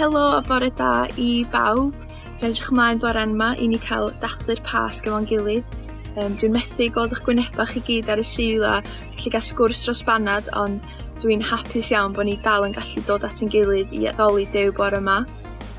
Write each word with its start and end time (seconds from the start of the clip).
Helo 0.00 0.38
a 0.38 0.40
bore 0.40 0.70
da 0.70 1.06
i 1.20 1.44
bawb. 1.52 1.92
Rhaid 2.40 2.54
eich 2.54 2.68
mlaen 2.72 3.00
bore 3.02 3.20
yma 3.20 3.50
i 3.60 3.66
ni 3.68 3.76
cael 3.82 4.06
dathlu'r 4.22 4.62
pasg 4.64 5.10
efo'n 5.10 5.26
gilydd. 5.28 5.74
Um, 6.14 6.38
dwi'n 6.40 6.54
methu 6.54 6.86
gweld 6.94 7.12
eich 7.12 7.20
gwynebau 7.26 7.68
chi 7.68 7.82
gyd 7.84 8.08
ar 8.08 8.22
y 8.22 8.24
syl 8.24 8.64
a 8.64 8.78
gallu 8.86 9.32
gael 9.34 9.44
sgwrs 9.44 9.82
dros 9.84 10.00
banad, 10.08 10.48
ond 10.56 10.80
dwi'n 11.20 11.44
hapus 11.44 11.90
iawn 11.92 12.16
bod 12.16 12.30
ni 12.30 12.38
dal 12.46 12.64
yn 12.64 12.72
gallu 12.78 13.04
dod 13.10 13.26
at 13.28 13.42
ein 13.44 13.52
gilydd 13.52 13.92
i 13.92 14.06
addoli 14.08 14.46
dew 14.54 14.72
bore 14.78 15.02
yma. 15.02 15.18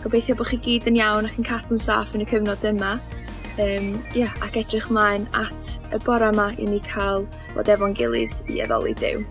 Gobeithio 0.03 0.37
bod 0.37 0.51
chi 0.51 0.61
gyd 0.67 0.91
yn 0.91 1.01
iawn 1.01 1.31
ac 1.31 1.41
yn 1.41 1.49
cadw'n 1.49 1.81
saff 1.81 2.13
yn 2.13 2.21
y 2.21 2.29
cyfnod 2.29 2.69
yma. 2.75 2.91
Um, 3.57 3.89
yeah, 4.13 4.37
ac 4.45 4.61
edrych 4.61 4.91
mlaen 4.93 5.25
at 5.33 5.79
y 5.89 6.03
bore 6.05 6.29
yma 6.29 6.51
i 6.61 6.69
ni 6.69 6.77
cael 6.93 7.25
bod 7.57 7.73
efo'n 7.73 7.97
gilydd 7.97 8.37
i 8.53 8.61
addoli 8.67 8.93
dew. 9.01 9.25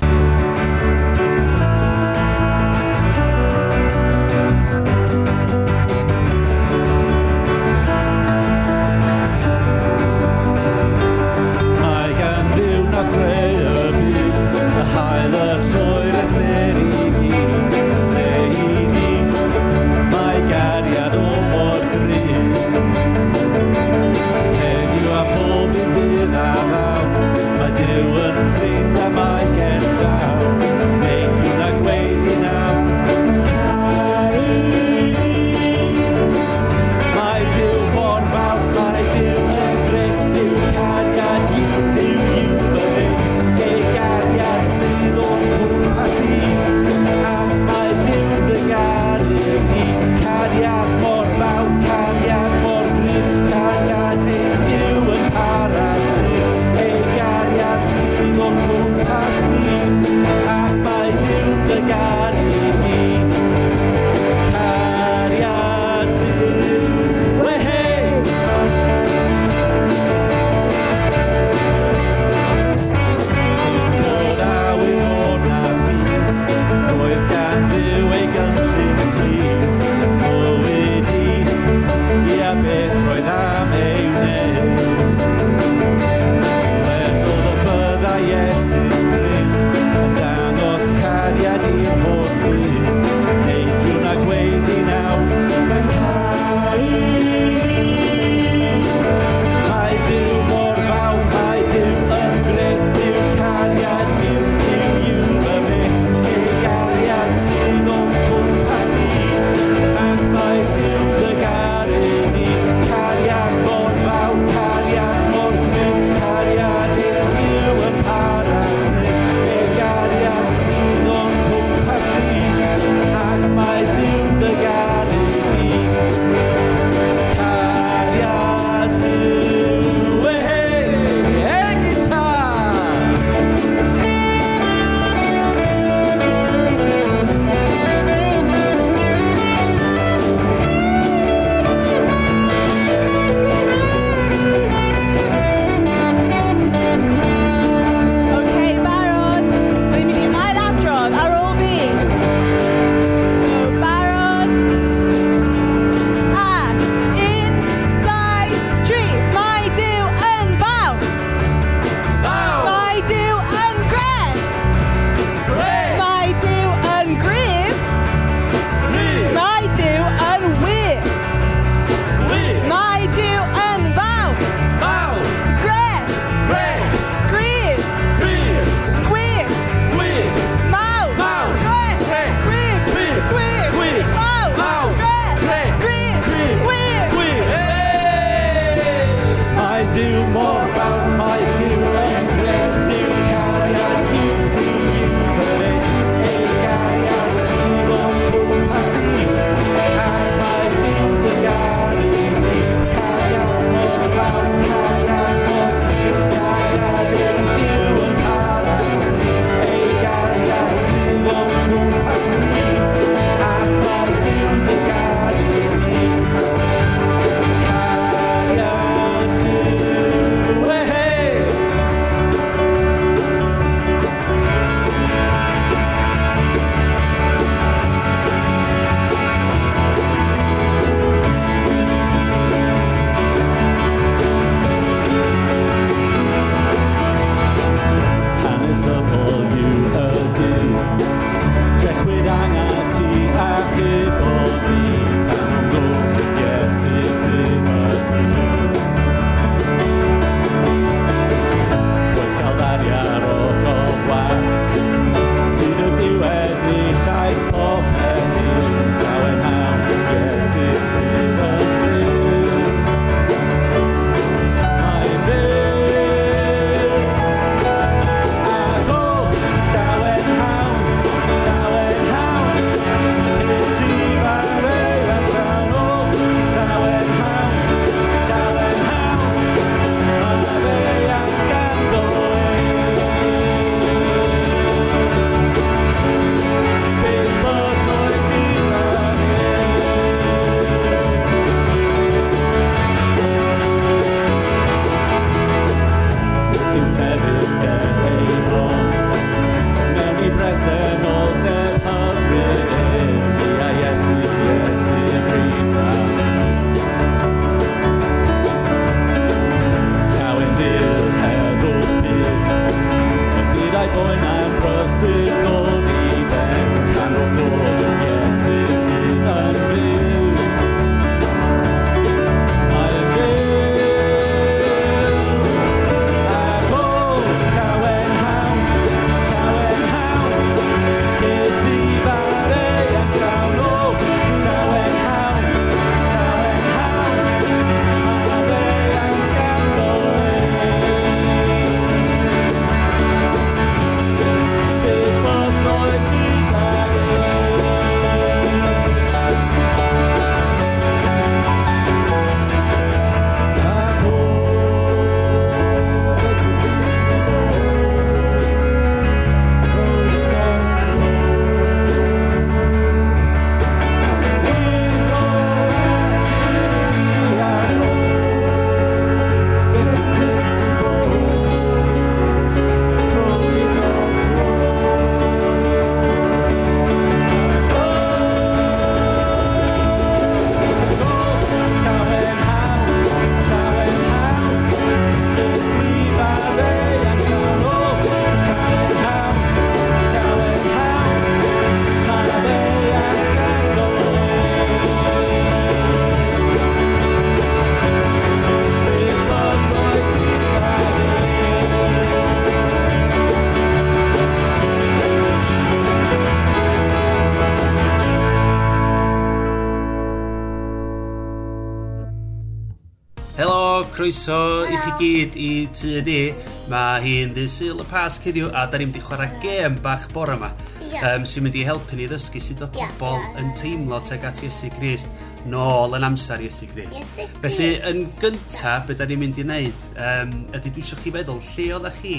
croeso 414.01 414.65
i 414.65 414.77
chi 414.81 414.93
gyd 414.97 415.35
i 415.37 415.49
tu 415.77 415.99
ni. 416.07 416.33
Mae 416.73 417.03
hi'n 417.05 417.35
ddysil 417.37 417.83
y 417.83 417.85
pas 417.91 418.15
cyddiw 418.23 418.47
a 418.57 418.63
da 418.71 418.79
ni'n 418.81 418.89
mynd 418.89 418.97
i 418.97 419.03
chwarae 419.05 419.29
gêm 419.43 419.77
bach 419.85 420.07
bore 420.15 420.39
yma. 420.39 420.49
Yeah. 420.81 421.05
Um, 421.11 421.27
sy'n 421.29 421.45
mynd 421.45 421.59
i 421.61 421.67
helpu 421.69 421.99
ni 421.99 422.07
ddysgu 422.09 422.41
sut 422.41 422.65
o 422.65 422.71
pobl 422.73 423.19
yeah, 423.19 423.27
yeah. 423.27 423.37
yn 423.43 423.53
teimlo 423.59 424.01
teg 424.07 424.25
at 424.25 424.41
Iesu 424.41 424.71
Grist 424.79 425.13
nôl 425.53 425.99
yn 425.99 426.09
amser 426.09 426.41
Iesu 426.41 426.71
Grist. 426.73 426.97
Yes, 426.97 427.37
Felly, 427.45 427.71
yn 427.91 428.07
gyntaf, 428.23 428.89
beth 428.89 429.03
da 429.03 429.09
ni'n 429.11 429.21
mynd 429.21 429.41
i 429.43 429.45
wneud, 429.45 429.87
um, 430.09 430.37
ydy 430.57 430.73
dwi 430.73 430.87
eisiau 430.87 431.05
chi 431.05 431.13
feddwl, 431.19 431.45
lle 431.45 431.71
oeddech 431.77 432.01
chi 432.01 432.17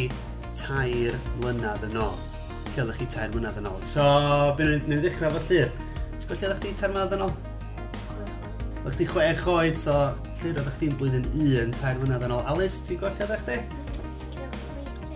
tair 0.62 1.18
mlynedd 1.42 1.88
yn 1.90 2.02
ôl? 2.06 2.18
Lle 2.76 2.84
oeddech 2.86 3.02
chi 3.02 3.14
tair 3.16 3.34
mlynedd 3.34 3.58
yn 3.64 3.72
ôl? 3.74 3.82
So, 3.90 4.06
byd 4.60 4.86
ni'n 4.86 5.02
ddechrau 5.02 5.34
fo 5.34 5.48
llir. 5.50 5.74
Ti'n 6.20 6.28
gwybod 6.28 6.44
lle 6.44 6.52
oeddech 6.52 6.68
chi 6.68 6.76
tair 6.84 6.94
mlynedd 6.94 7.18
yn 7.18 7.26
ôl? 7.26 7.40
Oeddech 8.82 9.02
chi 9.02 9.14
chwech 9.16 9.50
oed, 9.50 9.78
so 9.78 10.04
llyfr 10.42 10.60
oeddech 10.62 10.78
chdi'n 10.80 10.98
blwyddyn 10.98 11.26
un, 11.62 11.74
tair 11.78 12.00
mlynedd 12.02 12.26
yn 12.26 12.34
ôl. 12.34 12.44
Alice, 12.50 12.82
ti'n 12.88 13.00
gwella 13.02 13.28
ddech 13.30 13.44
chi? 13.46 13.58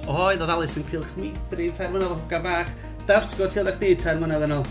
Oedd, 0.06 0.42
oedd 0.44 0.51
Alice 0.54 0.77
yn 0.77 0.86
cilch 0.92 1.13
meithrin, 1.18 1.74
tair 1.74 1.89
mlynedd 1.94 2.13
o 2.13 2.18
hogan 2.19 2.44
bach. 2.45 2.69
Daf, 3.10 3.31
ti'n 3.31 3.42
gwella 3.42 3.63
ddech 3.72 3.80
chi 3.81 3.89
tair 4.04 4.22
mlynedd 4.22 4.45
yn 4.45 4.56
ôl? 4.60 4.68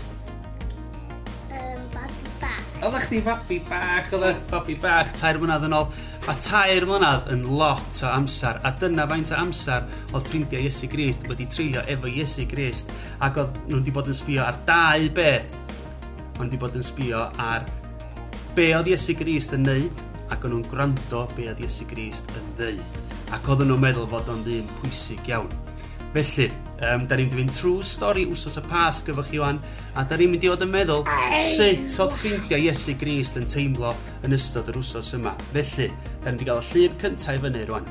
Um, 1.51 1.83
babi 1.91 2.31
bach. 2.39 2.63
Oeddech 2.79 3.09
chdi 3.09 3.21
babi 3.25 3.59
bach, 3.67 4.15
oeddech 4.15 4.41
babi 4.53 4.77
bach, 4.85 5.11
tair 5.19 5.41
mlynedd 5.41 5.67
yn 5.67 5.77
ôl. 5.81 5.91
A 6.31 6.37
tair 6.41 6.87
mlynedd 6.87 7.29
yn 7.35 7.45
lot 7.59 8.01
o 8.01 8.09
amser, 8.13 8.63
a 8.63 8.71
dyna 8.79 9.09
faint 9.11 9.35
o 9.35 9.37
amser 9.43 9.85
oedd 10.13 10.31
ffrindiau 10.31 10.63
Iesu 10.65 10.89
Grist 10.89 11.27
wedi 11.29 11.49
treulio 11.51 11.83
efo 11.91 12.09
Iesu 12.09 12.47
Grist, 12.49 12.95
ac 13.19 13.43
oedd 13.43 13.59
nhw 13.67 13.81
wedi 13.81 13.93
bod 13.99 14.09
yn 14.09 14.17
sbio 14.17 14.47
ar 14.47 14.63
dau 14.65 15.11
beth, 15.19 15.59
ond 16.39 16.47
wedi 16.47 16.63
bod 16.63 16.79
yn 16.79 16.87
sbio 16.87 17.27
ar 17.43 17.67
be 18.55 18.71
oedd 18.71 18.87
Iesu 18.95 19.19
Grist 19.19 19.53
yn 19.53 19.67
neud 19.67 20.05
ac 20.33 20.45
o'n 20.45 20.55
nhw'n 20.55 20.67
gwrando 20.71 21.25
be 21.35 21.49
oedd 21.51 21.61
Iesu 21.61 21.85
Grist 21.89 22.31
yn 22.33 22.51
ddeud. 22.57 22.99
Ac 23.35 23.47
oedden 23.49 23.69
nhw'n 23.71 23.83
meddwl 23.83 24.07
fod 24.09 24.29
o'n 24.33 24.43
ddyn 24.45 24.69
pwysig 24.79 25.29
iawn. 25.29 25.51
Felly, 26.15 26.47
um, 26.87 27.03
da 27.09 27.17
ni'n 27.17 27.27
mynd 27.27 27.33
i 27.33 27.39
fynd 27.41 27.53
trwy 27.57 27.83
stori 27.83 28.23
wsos 28.29 28.55
y 28.55 28.63
pas 28.69 29.01
gyfo 29.03 29.23
chi 29.27 29.41
wan, 29.41 29.57
a 29.99 30.05
da 30.07 30.15
ni'n 30.15 30.31
mynd 30.31 30.45
i 30.47 30.51
fod 30.51 30.63
yn 30.63 30.71
meddwl 30.71 31.03
sut 31.43 31.97
oedd 32.05 32.15
ffeindio 32.15 32.59
Iesu 32.63 32.95
Grist 33.01 33.35
yn 33.41 33.49
teimlo 33.51 33.91
yn 34.23 34.35
ystod 34.37 34.71
yr 34.71 34.79
wsos 34.79 35.11
yma. 35.17 35.33
Felly, 35.51 35.89
da 36.23 36.31
ni'n 36.31 36.37
mynd 36.37 36.45
i 36.45 36.47
gael 36.47 36.61
y 36.63 36.69
llun 36.69 36.95
cyntaf 37.03 37.35
i 37.35 37.43
fyny 37.43 37.65
rwan. 37.67 37.89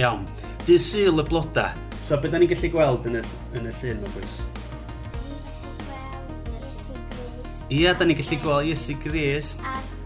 Iawn, 0.00 0.24
dy 0.64 0.80
syl 0.80 1.20
y 1.20 1.26
bloda. 1.28 1.68
So, 2.00 2.16
beth 2.16 2.32
da 2.32 2.40
ni'n 2.40 2.54
gallu 2.54 2.72
gweld 2.72 3.10
yn 3.10 3.20
y, 3.20 3.24
yn 3.58 3.68
y 3.68 3.76
llun 3.82 4.00
yma, 4.00 4.14
bwys? 4.16 4.40
Ie, 7.68 7.84
da 7.92 8.08
ni'n 8.08 8.16
gallu 8.16 8.40
gweld 8.46 8.72
Iesu 8.72 8.96
Grist. 9.04 9.60
Ar 9.60 9.97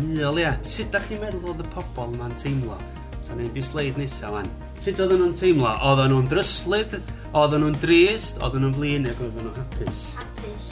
ffynnuol, 0.00 0.40
ia. 0.40 0.56
Sut 0.64 0.90
da 0.94 1.00
chi'n 1.04 1.20
meddwl 1.20 1.52
oedd 1.52 1.62
y 1.64 1.68
pobl 1.74 2.14
yma'n 2.16 2.34
teimlo? 2.40 2.78
So, 3.20 3.36
ni'n 3.36 3.52
di 3.52 3.62
sleid 3.64 3.98
nesaf 4.00 4.32
fan. 4.32 4.48
Sut 4.80 5.00
oedden 5.02 5.20
nhw'n 5.20 5.36
teimlo? 5.36 5.70
Oedden 5.90 6.14
nhw'n 6.14 6.28
dryslyd, 6.30 6.96
oedden 7.36 7.64
nhw'n 7.64 7.78
drist, 7.82 8.40
oedden 8.40 8.64
nhw'n 8.64 8.76
flin, 8.78 9.08
ac 9.10 9.20
oedden 9.20 9.48
nhw'n 9.48 9.58
hapus. 9.60 10.02
Hapus. 10.22 10.70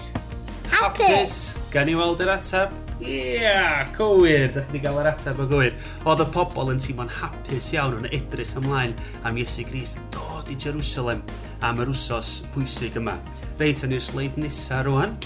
Hapus! 0.78 1.34
Gan 1.72 1.90
i 1.92 1.96
weld 1.98 2.22
yr 2.24 2.32
ateb? 2.38 2.72
Ie, 2.98 3.18
yeah, 3.38 3.90
cywir! 3.94 4.48
Da 4.54 4.64
chi 4.64 4.72
wedi 4.72 4.82
cael 4.86 5.00
yr 5.02 5.10
ateb 5.12 5.42
o 5.44 5.48
gywir. 5.50 5.76
Oedd 6.08 6.24
y 6.24 6.28
pobl 6.34 6.72
yn 6.72 6.80
teimlo'n 6.82 7.12
hapus 7.20 7.72
iawn 7.76 7.98
yn 8.00 8.08
edrych 8.16 8.56
ymlaen 8.58 8.96
am 9.28 9.38
Iesu 9.38 9.66
Grist 9.68 10.00
dod 10.14 10.48
i 10.50 10.56
Jerusalem 10.56 11.20
am 11.66 11.82
yr 11.84 11.92
wsos 11.92 12.38
pwysig 12.54 12.96
yma. 12.98 13.18
Reit, 13.60 13.84
yn 13.84 13.94
i'r 13.94 14.02
sleid 14.02 14.40
nesa, 14.40 14.80
rwan. 14.86 15.18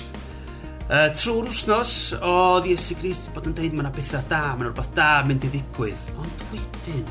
Uh, 0.92 1.06
trwy'r 1.16 1.46
wsnos, 1.49 1.90
oedd 2.20 2.66
Iesu 2.68 2.92
Grist 3.00 3.30
bod 3.32 3.46
yn 3.49 3.54
dweud 3.56 3.72
mae 3.72 3.80
yna 3.87 3.90
bethau 3.96 4.20
da, 4.28 4.40
mae 4.50 4.66
yna 4.66 4.72
rhywbeth 4.75 4.90
da 4.92 5.06
mynd 5.25 5.46
i 5.46 5.49
ddigwydd. 5.54 6.02
Ond 6.20 6.42
wedyn, 6.50 7.06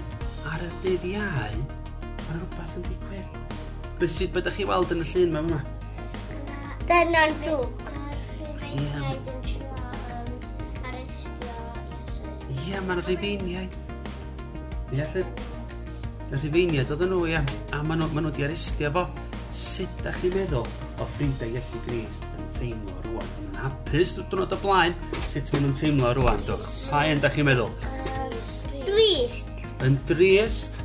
ar 0.52 0.62
y 0.62 0.68
dydd 0.84 1.08
iau, 1.10 1.24
mae 1.32 2.28
yna 2.28 2.36
rhywbeth 2.36 2.76
yn 2.78 2.86
digwydd. 2.86 3.40
Be 3.98 4.10
sydd 4.18 4.36
bydych 4.36 4.60
chi 4.60 4.68
weld 4.70 4.94
yn 4.94 5.02
y 5.02 5.08
llun 5.10 5.34
mae 5.34 5.48
yma? 5.48 5.58
Dyna'n 6.92 7.34
drwg. 7.42 7.82
Ie, 8.70 8.86
Ie, 12.60 12.86
mae'n 12.86 13.02
rifeiniaid. 13.10 13.82
Ie, 14.94 15.02
llyr. 15.02 15.34
Y 16.30 16.38
rifeiniaid 16.38 16.94
oedd 16.94 17.08
nhw, 17.10 17.26
ie. 17.34 17.42
A 17.74 17.82
maen 17.82 18.06
nhw 18.06 18.30
wedi 18.30 18.46
arestio 18.46 18.94
fo. 18.94 19.08
Sut 19.50 20.06
da 20.06 20.14
chi'n 20.22 20.38
meddwl? 20.38 20.70
o 21.02 21.08
ffrindiau 21.10 21.56
Iesu 21.58 21.80
Grist 21.86 22.26
yn 22.38 22.50
teimlo 22.54 22.94
rwan. 23.08 23.32
Yn 23.42 23.58
hapus 23.62 24.14
drwy'n 24.30 24.54
o 24.54 24.60
blaen, 24.62 24.94
sut 25.32 25.50
maen 25.54 25.66
nhw'n 25.66 25.78
teimlo 25.80 26.12
rwan, 26.20 26.44
dwch. 26.46 26.76
Pa 26.92 27.02
un 27.10 27.24
da 27.24 27.32
chi'n 27.34 27.48
meddwl? 27.48 27.74
Drist. 28.86 29.66
Yn 29.86 29.98
drist? 30.10 30.82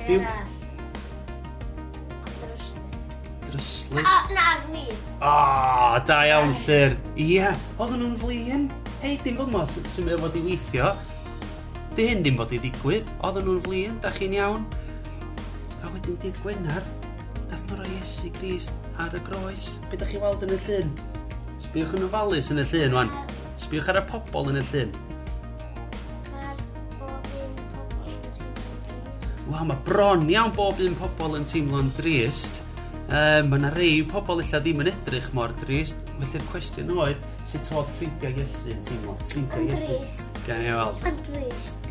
Rhyw... 0.00 0.24
Dryslu. 3.50 4.00
A, 4.00 4.14
na, 4.32 4.46
fli. 4.64 4.86
O, 5.20 5.28
oh, 5.28 5.96
da 6.08 6.22
iawn, 6.30 6.54
Llyr. 6.64 6.96
Ie, 7.12 7.28
yeah. 7.36 7.66
oedden 7.76 8.00
nhw'n 8.00 8.16
flin. 8.22 8.68
Hei, 9.02 9.18
dim 9.24 9.36
fod 9.40 9.52
mos 9.52 9.76
sy'n 9.82 10.08
meddwl 10.08 10.24
fod 10.24 10.40
i 10.40 10.46
weithio. 10.46 10.94
Di 11.92 12.08
hyn 12.08 12.24
dim 12.24 12.40
fod 12.40 12.56
i 12.56 12.62
ddigwydd. 12.62 13.12
Oedden 13.20 13.50
nhw'n 13.50 13.62
flin, 13.66 14.00
da 14.00 14.14
chi'n 14.16 14.38
iawn. 14.38 14.64
A 15.82 15.90
wedyn 15.92 16.16
dydd 16.22 16.40
Gwener, 16.40 16.84
Iesu 18.02 18.32
Grist 18.34 18.72
ar 18.98 19.14
y 19.14 19.20
groes. 19.22 19.78
Be 19.86 19.96
da 19.96 20.06
chi 20.08 20.18
weld 20.18 20.42
yn 20.42 20.56
y 20.56 20.56
llun? 20.64 20.88
Sbiwch 21.62 21.92
yn 21.94 22.06
ofalus 22.08 22.48
yn 22.50 22.58
y 22.58 22.64
llun, 22.66 22.96
wan. 22.96 23.10
Sbiwch 23.62 23.92
ar 23.92 24.00
y 24.00 24.02
pobl 24.08 24.48
yn 24.50 24.58
y 24.58 24.62
llun. 24.72 24.96
Wel, 29.46 29.68
mae 29.68 29.78
bron 29.86 30.26
iawn 30.32 30.50
bob 30.56 30.82
un 30.82 30.96
pobl 30.98 31.38
yn 31.38 31.46
teimlo'n 31.46 31.92
drist. 31.94 32.58
Um, 33.06 33.52
mae 33.52 33.60
yna 33.60 33.70
rei 33.76 34.00
pobl 34.10 34.42
illa 34.42 34.62
ddim 34.64 34.82
yn 34.82 34.90
edrych 34.90 35.28
mor 35.38 35.54
drist. 35.62 36.02
Felly'r 36.16 36.48
cwestiwn 36.50 36.90
oedd, 36.96 37.22
sut 37.46 37.70
oedd 37.70 37.94
ffrindiau 38.00 38.42
Iesu 38.42 38.74
yn 38.74 38.82
teimlo? 38.88 39.14
Ffrindiau 39.28 39.70
Iesu. 39.70 40.26
Gan 40.48 40.66
i 40.66 40.74
weld. 40.74 41.06
Yn 41.12 41.22
drist. 41.30 41.86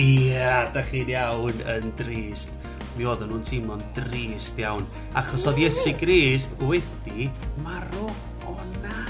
Ia, 0.00 0.56
da 0.72 0.86
chi'n 0.88 1.12
iawn 1.12 1.60
yn 1.76 1.92
drist 2.00 2.56
mi 2.96 3.06
oedden 3.06 3.30
nhw'n 3.30 3.44
teimlo'n 3.46 3.82
drist 3.96 4.58
iawn. 4.60 4.86
Achos 5.18 5.46
oedd 5.48 5.60
Iesu 5.62 5.92
Grist 6.00 6.56
wedi 6.62 7.28
marw. 7.64 8.08
O 8.50 8.56
na! 8.82 9.04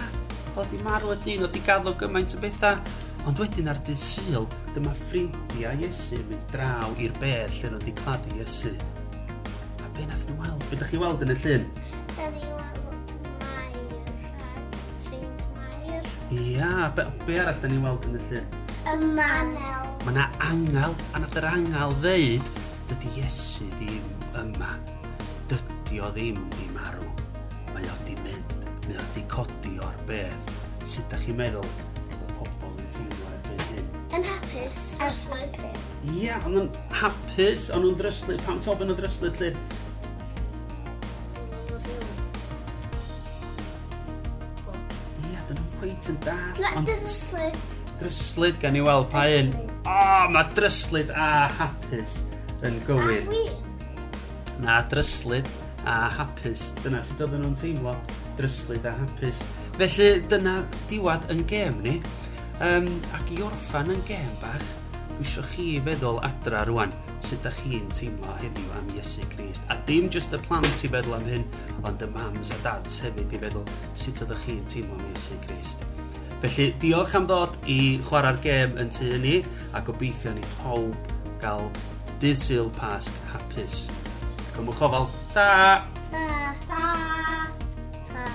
Oedd 0.58 0.74
i 0.76 0.80
marw 0.84 1.14
y 1.14 1.18
dyn, 1.24 1.46
oedd 1.46 1.56
i 1.56 1.62
gaddo 1.66 1.94
gymaint 2.00 2.34
o 2.36 2.42
bethau. 2.42 2.80
Ond 3.28 3.40
wedyn 3.40 3.68
ar 3.68 3.80
dydd 3.84 4.00
syl, 4.00 4.46
dyma 4.74 4.92
ffrindiau 5.06 5.82
Iesu 5.84 6.20
yn 6.20 6.28
mynd 6.30 6.46
draw 6.52 6.94
i'r 7.00 7.12
bedd 7.20 7.52
lle 7.58 7.72
nhw 7.72 7.80
wedi 7.80 7.96
claddu 7.98 8.36
Iesu. 8.38 8.72
A 9.84 9.90
be 9.96 10.06
nath 10.08 10.24
nhw 10.28 10.38
weld? 10.40 10.64
Be 10.70 10.78
ydych 10.78 10.94
chi 10.94 11.00
weld 11.02 11.24
yn 11.26 11.34
y 11.34 11.36
llun? 11.42 11.66
Da 12.14 12.30
ni 12.32 12.46
weld 12.46 12.78
Mair, 13.42 14.14
ffrind 15.04 15.44
Mair. 15.58 16.08
Ia, 16.38 16.88
be, 16.96 17.06
be 17.26 17.36
arall 17.42 17.60
da 17.60 17.72
ni 17.72 17.82
weld 17.84 18.08
yn 18.08 18.16
y 18.16 18.24
llun? 18.30 18.56
Y 18.80 18.96
manel. 19.04 19.90
Mae 20.06 20.14
yna 20.14 20.26
angel, 20.48 20.96
a 21.12 21.20
nath 21.20 21.36
yr 21.36 21.50
angel 21.50 21.92
ddeud, 22.00 22.48
Dydy 22.90 23.20
Iesu 23.20 23.68
ddim 23.78 24.06
yma. 24.34 24.72
Dydy 25.46 26.00
o 26.02 26.08
ddim 26.10 26.40
di 26.56 26.64
marw. 26.74 27.04
Mae 27.70 27.84
o 27.86 27.92
di 28.02 28.16
mynd. 28.18 28.64
Mae 28.88 28.96
o 28.98 29.04
di 29.14 29.22
codi 29.30 29.76
o'r 29.78 29.98
bedd. 30.08 30.48
Sut 30.82 31.06
da 31.12 31.20
chi'n 31.22 31.36
meddwl 31.38 31.68
bod 32.10 32.32
pobl 32.40 32.72
yn 32.72 32.88
teimlo 32.90 33.28
erbyn 33.36 33.60
hyn? 33.68 33.92
Yn 34.18 34.24
hapus. 34.26 34.86
Ar 34.98 35.06
Erslyd. 35.06 35.60
Ia, 36.16 36.40
ond 36.48 36.58
yn 36.64 36.66
hapus, 36.98 37.68
ond 37.76 37.86
nhw'n 37.86 37.94
dryslyd. 38.00 38.42
Pam 38.48 38.58
to 38.64 38.74
yn 38.74 38.90
nhw'n 38.90 38.98
dryslyd 38.98 39.38
lle? 39.38 39.52
Ia, 45.28 45.44
dyn 45.46 45.60
nhw'n 45.60 45.70
cweit 45.76 46.10
yn 46.10 46.18
dall. 46.26 46.66
Ond... 46.72 46.90
Dryslyd. 46.90 47.78
Dryslyd 48.02 48.58
gan 48.58 48.74
i 48.74 48.82
weld 48.82 49.06
pa 49.14 49.28
un. 49.36 49.54
O, 49.60 49.94
oh, 49.94 50.26
mae 50.34 50.50
dryslyd 50.58 51.14
a 51.14 51.30
hapus 51.60 52.18
yn 52.66 52.80
gywir. 52.86 53.26
Na 54.60 54.80
dryslyd 54.92 55.48
a 55.88 56.10
hapus. 56.18 56.70
Dyna 56.84 57.02
sut 57.04 57.22
oedden 57.24 57.44
nhw'n 57.44 57.56
teimlo. 57.58 57.94
Dryslyd 58.38 58.88
a 58.88 58.94
hapus. 58.98 59.42
Felly 59.78 60.10
dyna 60.28 60.60
diwad 60.90 61.24
yn 61.32 61.44
gem 61.48 61.80
ni. 61.84 61.98
Um, 62.60 62.90
ac 63.16 63.30
i 63.32 63.40
orffan 63.40 63.88
yn 63.94 64.02
gem 64.04 64.32
bach, 64.42 64.66
wisio 65.16 65.40
chi 65.48 65.78
feddwl 65.84 66.18
adra 66.26 66.66
rwan 66.68 66.92
sut 67.24 67.40
da 67.44 67.52
chi'n 67.56 67.86
teimlo 67.96 68.34
heddiw 68.42 68.74
am 68.76 68.90
Iesu 68.96 69.24
Grist. 69.32 69.64
A 69.72 69.78
dim 69.88 70.10
jyst 70.12 70.36
y 70.36 70.40
plant 70.44 70.84
i 70.84 70.90
feddwl 70.92 71.16
am 71.16 71.24
hyn, 71.28 71.46
ond 71.88 72.04
y 72.04 72.08
mams 72.12 72.52
a 72.52 72.58
dads 72.64 73.00
hefyd 73.04 73.32
i 73.32 73.40
feddwl 73.40 73.64
sut 73.96 74.20
ydych 74.26 74.44
chi'n 74.44 74.66
teimlo 74.68 74.98
am 74.98 75.08
Iesu 75.14 75.38
Grist. 75.46 75.86
Felly, 76.40 76.70
diolch 76.80 77.16
am 77.16 77.28
ddod 77.28 77.56
i 77.68 77.78
chwarae'r 78.08 78.40
gêm 78.44 78.76
yn 78.80 78.92
tu 78.92 79.08
ni, 79.24 79.38
a 79.76 79.80
gobeithio 79.84 80.32
ni 80.36 80.44
pawb 80.58 81.10
gael 81.40 81.68
dydd 82.20 82.40
syl 82.40 82.68
Pasg 82.76 83.16
hapus. 83.32 83.86
Cymwch 84.54 84.82
ofal. 84.86 85.08
Ta! 85.32 85.46
Ta! 86.10 86.26
Ta! 86.68 86.90
Ta! 88.10 88.26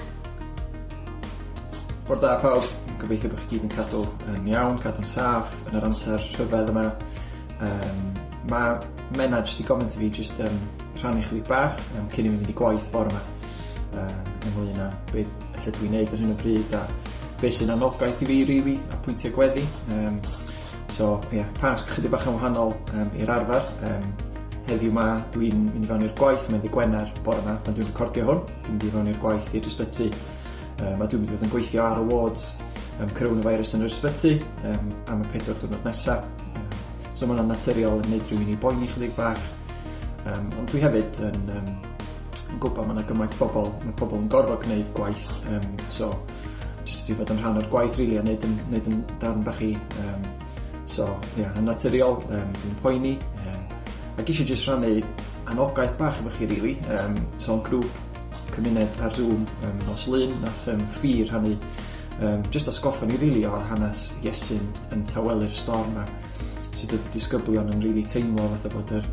Bor 2.07 2.21
da 2.21 2.35
pawb, 2.41 2.65
gobeithio 3.01 3.29
bych 3.33 3.45
chi 3.45 3.55
gyd 3.55 3.67
yn 3.67 3.75
cadw 3.75 4.01
yn 4.33 4.49
iawn, 4.53 4.81
cadw'n 4.81 5.09
saff 5.09 5.53
yn 5.69 5.77
yr 5.79 5.87
amser 5.89 6.25
rhyfedd 6.33 6.73
yma. 6.73 6.89
Um, 7.61 8.03
mae 8.49 8.75
Mena 9.15 9.43
jyst 9.45 9.61
i 9.61 9.67
gofyn 9.69 9.87
i 9.87 9.95
fi 9.99 10.11
jyst 10.19 10.41
um, 10.43 10.59
rhannu 10.97 11.21
chydig 11.29 11.45
bach 11.47 11.77
um, 11.95 12.09
cyn 12.13 12.25
i 12.25 12.33
mi 12.33 12.41
fynd 12.41 12.53
i 12.55 12.57
gwaith 12.57 12.91
bore 12.93 13.13
yma 13.13 13.23
Um, 13.95 14.31
ynglyn 14.49 14.79
â 14.83 14.89
beth 15.13 15.29
allai 15.55 15.71
dwi'n 15.77 15.93
neud 15.95 16.13
ar 16.15 16.19
hyn 16.19 16.31
o 16.33 16.37
bryd 16.41 16.73
a 16.75 16.81
beth 17.39 17.53
sy'n 17.55 17.71
anogaeth 17.71 18.23
i 18.25 18.27
fi, 18.27 18.39
really, 18.49 18.73
a 18.91 18.97
pwyntiau 19.05 19.31
gweddi. 19.37 19.63
Um, 19.95 20.17
So, 20.93 21.15
ie, 21.31 21.39
yeah, 21.41 21.49
pasg 21.59 21.89
chydig 21.95 22.13
bach 22.13 22.27
yn 22.29 22.37
wahanol 22.37 22.75
um, 22.93 23.09
i'r 23.19 23.31
arfer. 23.33 23.65
Um, 23.89 24.05
heddiw 24.65 24.93
ma, 24.93 25.05
dwi'n 25.33 25.65
mynd 25.69 25.85
i 25.85 25.89
fewn 25.89 26.05
i'r 26.07 26.13
gwaith, 26.17 26.45
mae'n 26.49 26.61
ddi 26.63 26.71
Gwener 26.73 27.09
bore 27.25 27.41
yma, 27.43 27.55
pan 27.65 27.75
dwi'n 27.77 27.89
recordio 27.89 28.25
hwn. 28.29 28.39
Dwi'n 28.65 28.75
mynd 28.75 28.85
i 28.85 28.93
fewn 28.93 29.09
i'r 29.11 29.19
gwaith 29.21 29.51
i'r 29.57 29.67
ysbyty. 29.69 30.07
Um, 30.81 31.01
a 31.01 31.09
dwi'n 31.09 31.21
mynd 31.21 31.29
i 31.29 31.35
fod 31.35 31.45
yn 31.45 31.51
gweithio 31.53 31.83
ar 31.85 32.01
y 32.01 32.05
ward 32.09 32.45
um, 32.99 33.11
coronavirus 33.17 33.75
yn 33.77 33.85
yr 33.85 33.91
ysbyty 33.91 34.31
um, 34.71 34.93
am 35.13 35.25
y 35.25 35.29
pedwar 35.33 35.59
diwrnod 35.61 35.85
nesaf. 35.87 36.25
Um, 36.53 36.69
so 37.15 37.29
mae'n 37.29 37.51
naturiol 37.51 38.01
yn 38.03 38.15
neud 38.15 38.31
rhywun 38.31 38.53
i 38.53 38.57
boeni 38.61 38.89
chydig 38.93 39.13
bach. 39.17 39.41
Um, 40.25 40.49
ond 40.57 40.71
dwi 40.71 40.81
hefyd 40.81 41.21
yn, 41.27 41.51
um, 41.59 41.69
yn 42.55 42.63
gwybod 42.63 42.87
mae 42.87 42.97
yna 42.97 43.05
gymaint 43.09 43.37
bobl, 43.41 43.69
mae 43.83 43.97
pobl 43.99 44.17
yn 44.21 44.31
gorfod 44.33 44.63
gwneud 44.65 44.89
gwaith. 44.97 45.35
Um, 45.53 45.67
so, 45.93 46.09
jyst 46.85 47.11
i 47.11 47.17
fod 47.17 47.33
yn 47.35 47.43
rhan 47.43 47.61
o'r 47.61 47.69
gwaith, 47.69 47.99
rili, 47.99 48.15
really, 48.15 48.21
a 48.21 48.25
wneud 48.25 48.49
yn, 48.49 48.57
wneud 48.71 48.89
yn 48.89 49.05
darn 49.21 49.45
bach 49.45 49.61
i 49.65 49.75
um, 50.01 50.25
So, 50.85 51.07
ie, 51.33 51.41
yeah, 51.43 51.53
yn 51.59 51.69
naturiol, 51.69 52.19
um, 52.29 52.51
dwi'n 52.61 52.75
poeni, 52.83 53.13
um, 53.41 53.63
ac 54.19 54.29
eisiau 54.29 54.47
jyst 54.49 54.69
rhannu 54.69 54.99
anogaeth 55.51 55.97
bach 55.99 56.19
efo 56.21 56.33
chi, 56.37 56.49
rili. 56.49 56.75
Really. 56.75 56.99
Um, 56.99 57.17
so, 57.41 57.57
yn 57.57 57.63
grŵp 57.65 58.03
cymuned 58.55 59.01
ar 59.03 59.13
Zoom 59.15 59.47
um, 59.65 59.81
nos 59.87 60.05
lun, 60.11 60.37
nath 60.43 60.67
um, 60.71 60.83
ffyr 60.95 61.25
rhannu 61.29 61.55
um, 62.21 62.45
jyst 62.53 62.69
asgoffa 62.71 63.09
ni, 63.09 63.17
rili, 63.17 63.41
really, 63.41 63.49
o'r 63.49 63.65
hanes 63.71 64.07
Iesyn 64.23 64.63
yn 64.95 65.03
tawelu'r 65.11 65.53
storm 65.55 65.91
yma. 65.95 66.05
sut 66.75 66.91
oedd 66.91 67.05
disgyblion 67.13 67.69
yn 67.71 67.79
rili 67.79 68.01
really 68.01 68.09
teimlo 68.11 68.49
fatha 68.51 68.71
bod 68.73 68.89
yr 68.97 69.05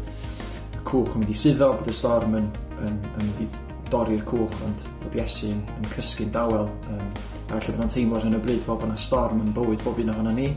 cwch 0.89 1.13
yn 1.15 1.23
mynd 1.23 1.31
i 1.31 1.37
suddo, 1.39 1.69
bod 1.79 1.89
y 1.89 1.95
storm 1.95 2.35
yn, 2.39 2.49
yn, 2.83 2.97
yn 2.99 3.29
mynd 3.29 3.43
i 3.45 3.47
dorri'r 3.93 4.25
cwch, 4.27 4.57
ond 4.67 4.87
bod 5.03 5.19
Iesu 5.19 5.53
yn, 5.53 5.61
yn 5.79 5.91
cysgu'n 5.95 6.33
dawel. 6.35 6.71
Um, 6.91 7.11
a 7.53 7.61
felly 7.61 7.77
bod 7.77 7.85
o'n 7.87 7.93
teimlo 7.93 8.19
ar 8.19 8.27
hyn 8.27 8.39
o 8.39 8.41
bryd 8.43 8.65
fel 8.67 8.79
bod 8.79 8.89
yna 8.89 8.99
storm 8.99 9.43
yn 9.45 9.53
bywyd 9.57 9.85
bob 9.87 10.01
un 10.03 10.15
ohono 10.15 10.35
ni 10.35 10.49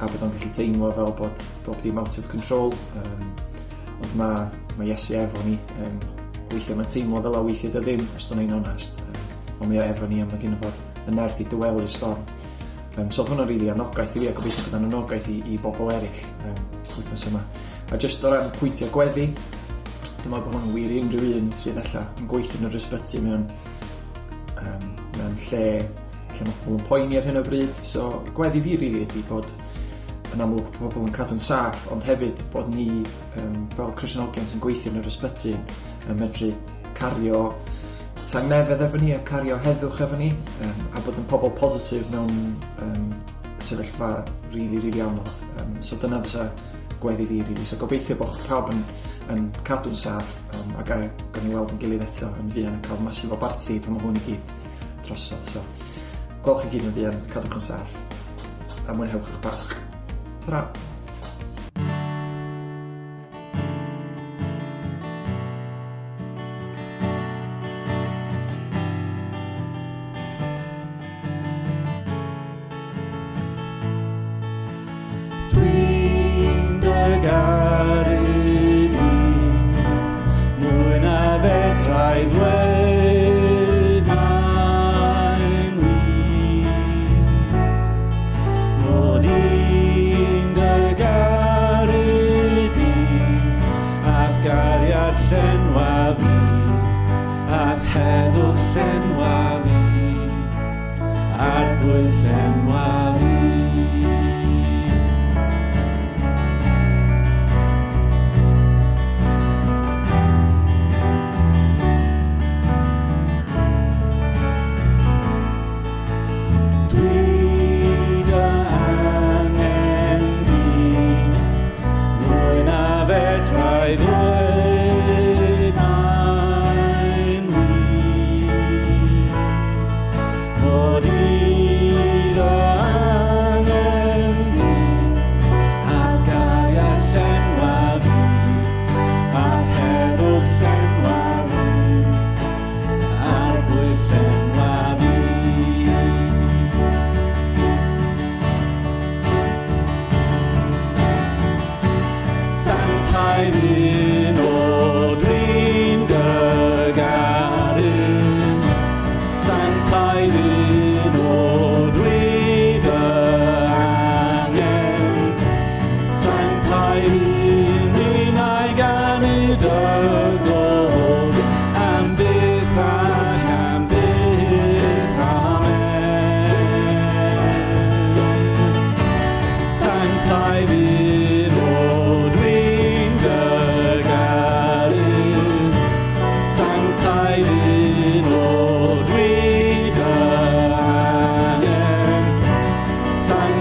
a 0.00 0.08
bod 0.10 0.22
o'n 0.26 0.32
gallu 0.34 0.52
teimlo 0.52 0.92
fel 0.96 1.12
bod 1.16 1.42
bob 1.64 1.82
dim 1.82 1.98
out 1.98 2.18
of 2.18 2.28
control. 2.28 2.72
Um, 3.00 3.28
ond 4.02 4.16
mae 4.20 4.46
ma 4.76 4.84
Iesu 4.84 5.16
efo 5.16 5.44
ni. 5.46 5.56
Um, 5.80 6.00
weithiau 6.52 6.76
mae'n 6.78 6.90
teimlo 6.92 7.22
fel 7.24 7.38
a 7.38 7.42
weithiau 7.44 7.72
dy 7.74 7.84
ddim, 7.84 8.04
os 8.16 8.28
dwi'n 8.28 8.44
ein 8.44 8.56
onest. 8.58 9.00
Um, 9.06 9.22
ond 9.60 9.70
mae 9.70 9.80
o 9.80 9.86
efo 9.86 10.08
ni 10.10 10.20
a 10.20 10.28
mae 10.28 10.42
gen 10.42 10.56
i 10.56 10.60
fod 10.64 11.06
yn 11.06 11.16
nerth 11.20 11.40
i 11.40 11.48
dywelu'r 11.48 11.90
storm. 11.90 12.24
Um, 12.96 13.10
so 13.12 13.22
oedd 13.22 13.32
hwnna'n 13.32 13.48
rili 13.48 13.66
really 13.66 13.72
anogaeth 13.74 14.16
i 14.16 14.22
fi 14.22 14.28
a 14.30 14.36
gobeithio 14.36 14.66
bod 14.66 14.78
yn 14.78 14.88
anogaeth 14.88 15.28
i, 15.32 15.36
i 15.52 15.58
bobl 15.60 15.92
eraill 15.92 16.22
um, 16.48 16.62
wythnos 16.94 17.26
yma. 17.30 17.42
A 17.92 18.00
jyst 18.00 18.24
o 18.24 18.32
ran 18.32 18.48
pwyntio 18.56 18.88
gweddi, 18.92 19.26
dwi'n 20.22 20.32
meddwl 20.32 20.52
bod 20.54 20.64
hwn 20.64 20.74
wir 20.74 20.92
i 20.94 21.02
unrhyw 21.02 21.36
un 21.40 21.50
sydd 21.60 21.80
allan 21.82 22.08
yn 22.20 22.30
gweithio 22.30 22.60
yn 22.60 22.68
yr 22.70 22.78
ysbyty 22.80 23.20
mewn, 23.24 23.44
um, 24.62 24.88
mewn 25.18 25.36
lle 25.46 25.66
lle 26.36 26.48
mae 26.48 26.56
pobl 26.62 26.78
yn 26.78 26.86
poeni 26.88 27.20
ar 27.20 27.28
hyn 27.28 27.40
o 27.40 27.44
bryd. 27.46 27.72
So 27.80 28.08
gweddi 28.36 28.64
fi 28.64 28.76
rili 28.80 28.88
really 28.96 29.06
ydy 29.06 29.24
bod 29.28 29.52
yn 30.34 30.42
amlwg 30.44 30.68
pobl 30.78 31.06
yn 31.06 31.14
cadw'n 31.14 31.40
saff, 31.42 31.86
ond 31.92 32.04
hefyd 32.06 32.40
bod 32.52 32.68
ni 32.74 32.88
um, 33.40 33.62
fel 33.76 33.94
Cresenogion 33.98 34.48
sy'n 34.50 34.62
gweithio 34.64 34.92
yn 34.92 35.00
yr 35.00 35.08
ysbyty 35.10 35.54
yn 35.54 36.20
medru 36.20 36.52
cario 36.96 37.40
tangnefedd 38.26 38.82
efo 38.82 38.98
ni 38.98 39.12
a 39.14 39.20
cario 39.28 39.58
heddwch 39.62 40.00
efo 40.06 40.18
ni 40.18 40.32
um, 40.66 40.80
a 40.92 41.02
bod 41.06 41.18
yn 41.20 41.28
pobl 41.30 41.52
positif 41.60 42.06
mewn 42.10 42.32
um, 42.82 43.10
sefyllfa 43.62 44.10
rili, 44.54 44.80
rili 44.82 45.02
anodd. 45.04 45.30
Um, 45.60 45.76
so 45.80 45.98
dyna 46.02 46.20
fysa 46.24 46.48
gweddi 47.02 47.26
fi, 47.30 47.42
rili. 47.46 47.66
So 47.68 47.78
gobeithio 47.80 48.18
bod 48.18 48.36
pawb 48.48 48.72
yn, 48.74 48.82
yn 49.34 49.48
cadw'n 49.68 49.98
saff 50.00 50.36
um, 50.58 50.74
a 50.80 50.86
gael 50.86 51.08
gan 51.36 51.48
i 51.48 51.54
weld 51.54 51.74
yn 51.76 51.82
gilydd 51.82 52.06
eto 52.08 52.32
yn 52.42 52.52
fi 52.54 52.66
yn 52.70 52.78
cael 52.86 53.02
masif 53.06 53.34
o 53.34 53.40
barti 53.40 53.78
pan 53.84 53.96
mae 53.96 54.06
hwn 54.06 54.20
i 54.22 54.24
gyd 54.30 54.54
drosodd. 55.06 55.52
So, 55.54 55.64
gwelch 56.42 56.66
chi 56.66 56.76
gyd 56.76 56.90
yn 56.90 56.96
fuan, 56.98 57.20
cadwch 57.34 57.60
yn 57.60 57.68
saff 57.70 58.00
a 58.86 58.94
mwynhewch 58.94 59.30
eich 59.30 59.44
pasg. 59.46 59.85
Tra! 60.46 60.70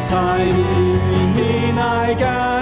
tiny 0.08 0.54
mean 1.36 1.80
I 1.80 2.14
got 2.14 2.55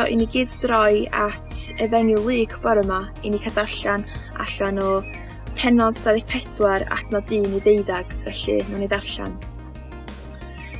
isio 0.00 0.12
i 0.12 0.16
ni 0.16 0.26
gyd 0.32 0.52
droi 0.62 1.08
at 1.12 1.56
efengyl 1.82 2.22
lyg 2.24 2.52
bore 2.62 2.80
yma 2.80 3.02
i 3.22 3.30
ni 3.30 3.38
cadw 3.42 3.60
allan 3.60 4.04
allan 4.40 4.78
o 4.80 5.02
penod 5.58 5.98
24 6.04 6.86
adnod 6.88 7.28
1 7.28 7.56
i 7.58 7.60
ddeuddag, 7.60 8.06
felly 8.24 8.62
wnawn 8.62 8.80
ni 8.80 8.88
ddarllan. 8.88 9.34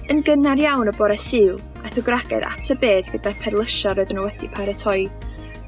Yn 0.09 0.22
gynnar 0.24 0.62
iawn 0.62 0.88
y 0.88 0.94
bore 0.96 1.18
siw, 1.20 1.59
aeth 1.83 1.98
y 2.00 2.04
gwragedd 2.06 2.46
at 2.48 2.70
y 2.72 2.78
bedd 2.80 3.11
gyda 3.12 3.35
perlysiau 3.42 3.98
roedden 3.98 4.20
nhw 4.20 4.26
wedi 4.30 4.48
paratoi. 4.56 5.11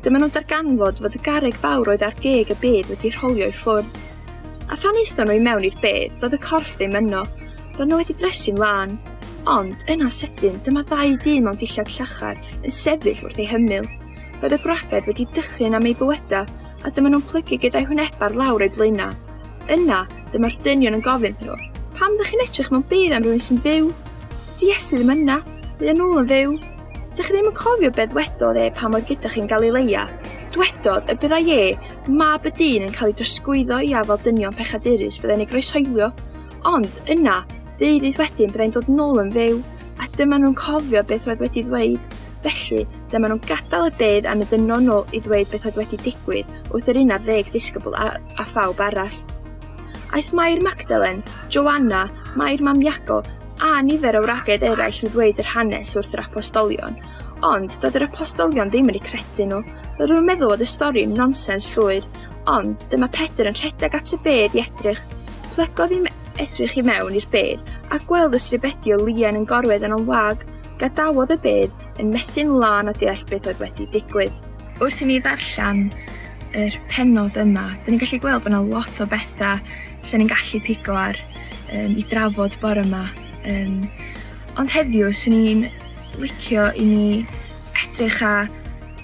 Dyma 0.00 0.22
nhw'n 0.22 0.32
darganfod 0.38 1.02
fod 1.04 1.18
y 1.18 1.22
garreg 1.26 1.58
fawr 1.60 1.92
oedd 1.92 2.06
ar 2.08 2.16
geg 2.24 2.54
y 2.54 2.60
bedd 2.62 2.88
wedi 2.94 3.12
rholio 3.18 3.50
i 3.52 3.56
ffwrdd. 3.58 4.02
A 4.72 4.80
phan 4.80 4.96
eithon 5.02 5.28
nhw 5.28 5.36
i 5.36 5.44
mewn 5.44 5.68
i'r 5.68 5.80
bedd, 5.84 6.16
doedd 6.22 6.38
y 6.38 6.44
corff 6.48 6.78
ddim 6.78 6.96
yno. 7.02 7.26
Roedd 7.76 7.90
nhw 7.90 8.00
wedi 8.00 8.16
dresu'n 8.16 8.62
lan, 8.62 8.96
Ond, 9.50 9.80
yna 9.90 10.06
sydyn, 10.06 10.60
dyma 10.62 10.84
ddau 10.86 11.16
dyn 11.24 11.42
mewn 11.42 11.56
dillad 11.58 11.88
llachar 11.90 12.38
yn 12.62 12.70
sefyll 12.70 13.24
wrth 13.26 13.40
ei 13.42 13.48
hymyl. 13.50 13.88
Roedd 14.38 14.54
y 14.54 14.58
gwragedd 14.62 15.08
wedi 15.10 15.26
dychryn 15.34 15.74
am 15.74 15.86
ei 15.88 15.96
bywyda, 15.98 16.44
a 16.86 16.90
dyma 16.94 17.10
nhw'n 17.10 17.24
plygu 17.26 17.58
gyda'i 17.64 17.88
hwnebar 17.88 18.36
lawr 18.38 18.62
ei 18.62 18.70
blaenau. 18.76 19.16
Yna, 19.74 20.04
dyma'r 20.30 20.54
dynion 20.62 20.94
yn 20.94 21.02
gofyn 21.02 21.34
nhw, 21.40 21.56
pam 21.98 22.14
ddech 22.20 22.30
chi'n 22.30 22.44
edrych 22.44 22.70
mewn 22.70 22.84
bydd 22.92 23.16
am 23.16 23.26
rhywun 23.26 23.42
sy'n 23.42 23.58
fyw? 23.64 23.88
Di 24.60 24.68
Iesu 24.70 25.00
ddim 25.00 25.10
yna, 25.16 25.40
mae 25.80 25.96
nhw 25.98 26.20
yn 26.20 26.30
fyw. 26.30 26.54
Dych 27.16 27.26
chi 27.26 27.34
ddim 27.34 27.50
yn 27.50 27.56
cofio 27.58 27.90
beth 27.96 28.14
wedodd 28.14 28.60
e 28.62 28.68
pam 28.78 28.94
oedd 28.94 29.08
gyda 29.10 29.32
chi'n 29.32 29.50
Galileia. 29.50 30.04
Dwedodd 30.54 31.10
y 31.10 31.16
byddai 31.18 31.42
e, 31.50 31.64
mab 32.06 32.46
y 32.46 32.54
dyn 32.60 32.86
yn 32.86 32.94
cael 32.94 33.10
ei 33.10 33.18
drosgwyddo 33.18 33.80
i 33.82 33.90
afel 33.98 34.22
dynion 34.22 34.54
pechadurus 34.54 35.18
byddai'n 35.18 35.42
ei 35.42 35.50
groeshoelio. 35.50 36.12
Ond 36.70 37.02
yna, 37.10 37.40
Deudydd 37.82 38.18
wedyn 38.20 38.52
byddai'n 38.54 38.72
dod 38.76 38.90
nôl 38.94 39.18
yn 39.24 39.32
fyw, 39.34 39.56
a 39.98 40.06
dyma 40.14 40.36
nhw'n 40.38 40.54
cofio 40.54 41.00
beth 41.06 41.24
roedd 41.26 41.40
wedi 41.42 41.64
ddweud. 41.66 42.16
Felly, 42.44 42.84
dyma 43.10 43.30
nhw'n 43.32 43.42
gadael 43.48 43.88
y 43.88 43.94
bedd 43.98 44.28
am 44.30 44.44
y 44.44 44.46
yn 44.54 44.68
nôl 44.70 45.08
i 45.10 45.18
ddweud 45.24 45.50
beth 45.50 45.66
oedd 45.66 45.80
wedi 45.80 45.98
digwydd 46.04 46.52
wrth 46.70 46.92
yr 46.92 47.00
un 47.02 47.10
ar 47.16 47.26
ddeg 47.26 47.50
disgybl 47.50 47.98
a, 47.98 48.12
a 48.38 48.46
phawb 48.52 48.78
arall. 48.86 49.18
Aeth 50.14 50.30
Mair 50.30 50.62
Magdalen, 50.62 51.24
Joanna, 51.50 52.04
Mair 52.38 52.62
Mam 52.62 52.86
Iago 52.86 53.18
a 53.58 53.82
nifer 53.82 54.20
o 54.20 54.22
wragedd 54.28 54.62
eraill 54.70 55.02
i 55.02 55.10
ddweud 55.10 55.42
yr 55.42 55.52
hanes 55.56 55.98
wrth 55.98 56.14
yr 56.14 56.22
apostolion, 56.28 57.02
ond 57.50 57.76
doedd 57.82 57.98
yr 57.98 58.06
apostolion 58.06 58.70
ddim 58.70 58.94
yn 58.94 59.02
ei 59.02 59.06
credu 59.10 59.50
nhw. 59.50 59.62
Roedd 59.98 60.14
nhw'n 60.14 60.30
meddwl 60.30 60.54
bod 60.54 60.62
y 60.62 60.70
stori'n 60.70 61.18
nonsens 61.18 61.72
llwyr, 61.74 62.06
ond 62.46 62.86
dyma 62.94 63.10
Pedr 63.10 63.50
yn 63.50 63.58
rhedeg 63.58 63.98
at 63.98 64.14
y 64.14 64.22
bedd 64.22 64.54
i 64.54 64.68
edrych. 64.68 65.02
Plygodd 65.56 65.98
i 65.98 66.04
edrych 66.40 66.76
i 66.80 66.84
mewn 66.86 67.16
i'r 67.18 67.28
bedd 67.32 67.72
a 67.92 67.98
gweld 68.08 68.36
y 68.36 68.40
sribedi 68.40 68.94
o 68.94 68.98
Lian 69.02 69.38
yn 69.38 69.46
gorwedd 69.48 69.84
yn 69.86 69.94
o'n 69.96 70.06
wag, 70.08 70.44
gadawodd 70.80 71.34
y 71.34 71.38
bedd 71.42 72.00
yn 72.02 72.12
methu'n 72.14 72.54
lan 72.62 72.90
a 72.90 72.94
deall 72.96 73.24
beth 73.30 73.48
oedd 73.50 73.60
wedi 73.62 73.88
digwydd. 73.92 74.34
Wrth 74.80 75.02
i 75.04 75.08
ni 75.10 75.18
ddarllen 75.22 75.84
yr 76.58 76.78
penod 76.92 77.38
yma, 77.40 77.66
dyn 77.84 77.94
ni'n 77.94 78.02
gallu 78.02 78.20
gweld 78.22 78.44
bod 78.44 78.52
yna 78.52 78.62
lot 78.68 79.00
o 79.00 79.08
bethau 79.08 79.60
sy'n 80.02 80.22
ni'n 80.22 80.32
gallu 80.32 80.62
pigo 80.66 80.96
ar 80.98 81.18
um, 81.72 81.96
i 81.96 82.04
drafod 82.10 82.56
bore 82.62 82.84
yma. 82.84 83.04
Um, 83.48 83.82
ond 84.60 84.72
heddiw, 84.72 85.12
sy'n 85.16 85.36
ni'n 85.36 85.66
licio 86.22 86.68
i 86.76 86.86
ni 86.86 87.26
edrych 87.84 88.20
a 88.26 88.34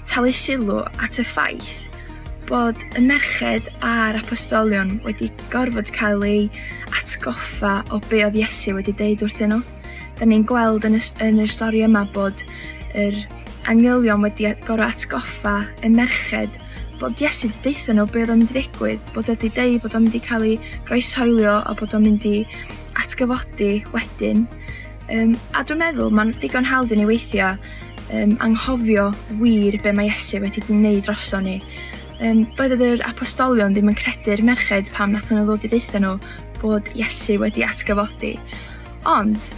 talu 0.09 0.33
sylw 0.33 0.83
at 1.01 1.21
y 1.21 1.25
ffaith 1.25 1.88
bod 2.49 2.81
y 2.97 3.01
merched 3.05 3.67
a'r 3.85 4.17
apostolion 4.17 4.95
wedi 5.05 5.27
gorfod 5.53 5.91
cael 5.93 6.23
eu 6.25 6.47
atgoffa 6.97 7.73
o 7.93 7.99
be 8.09 8.23
oedd 8.25 8.39
Iesu 8.39 8.73
wedi 8.73 8.95
deud 8.97 9.21
wrthyn 9.21 9.53
nhw. 9.53 9.59
Da 10.17 10.25
ni'n 10.25 10.47
gweld 10.49 10.87
yn 10.89 10.97
y, 10.97 11.01
yn 11.25 11.43
y 11.43 11.45
stori 11.51 11.83
yma 11.85 12.07
bod 12.15 12.41
yr 12.97 13.19
angylion 13.69 14.25
wedi 14.25 14.49
gorfod 14.65 14.87
atgoffa 14.87 15.53
y 15.85 15.91
merched 15.93 16.57
bod 16.99 17.21
Iesu 17.21 17.51
wedi 17.51 17.61
deitha 17.67 17.93
nhw 17.93 18.07
be 18.09 18.23
oedd 18.23 18.33
o'n 18.33 18.41
mynd 18.41 18.55
i 18.55 18.57
ddigwydd, 18.57 19.03
bod 19.13 19.29
wedi 19.29 19.51
deud 19.55 19.77
bod 19.83 19.99
o'n 19.99 20.07
mynd 20.07 20.17
i 20.17 20.23
cael 20.25 20.47
ei 20.47 20.57
groeshoelio 20.89 21.59
a 21.61 21.75
bod 21.77 21.93
o'n 21.93 22.07
mynd 22.07 22.25
i 22.27 22.39
atgyfodi 23.03 23.69
wedyn. 23.93 24.47
Um, 25.13 25.37
a 25.53 25.61
dwi'n 25.61 25.83
meddwl 25.83 26.09
mae'n 26.17 26.33
digon 26.41 26.67
hawdd 26.67 26.91
i 26.93 26.99
ni 26.99 27.05
weithio 27.09 27.53
um, 28.09 28.35
anghofio 28.41 29.11
wir 29.37 29.77
be 29.85 29.93
mae 29.93 30.09
Iesu 30.09 30.41
wedi 30.41 30.65
gwneud 30.65 31.05
drosto 31.05 31.39
ni. 31.45 31.59
Um, 32.19 32.43
doedd 32.57 32.81
yr 32.83 33.01
apostolion 33.07 33.71
ddim 33.71 33.89
yn 33.93 33.95
credu'r 33.95 34.41
merched 34.43 34.89
pam 34.91 35.13
nath 35.15 35.29
nhw 35.31 35.45
ddod 35.47 35.63
i 35.63 35.71
ddeitha 35.71 36.01
nhw 36.03 36.17
bod 36.59 36.89
Iesu 36.97 37.37
wedi 37.39 37.63
atgyfodi. 37.63 38.33
Ond, 39.07 39.53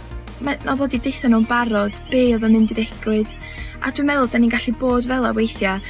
oedd 0.46 0.78
wedi 0.84 1.00
deitha 1.02 1.30
nhw'n 1.32 1.48
barod 1.50 1.96
be 2.12 2.28
oedd 2.36 2.46
yn 2.46 2.54
mynd 2.54 2.70
i 2.74 2.78
ddigwydd, 2.78 3.34
a 3.82 3.90
dwi'n 3.90 4.08
meddwl 4.12 4.30
da 4.30 4.38
ni'n 4.38 4.54
gallu 4.54 4.74
bod 4.78 5.10
fel 5.10 5.26
a 5.26 5.32
weithiau 5.34 5.82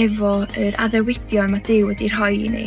efo 0.00 0.32
yr 0.60 0.76
addewidion 0.80 1.52
mae 1.52 1.64
Dyw 1.68 1.90
wedi 1.90 2.08
rhoi 2.12 2.34
i 2.46 2.50
ni. 2.52 2.66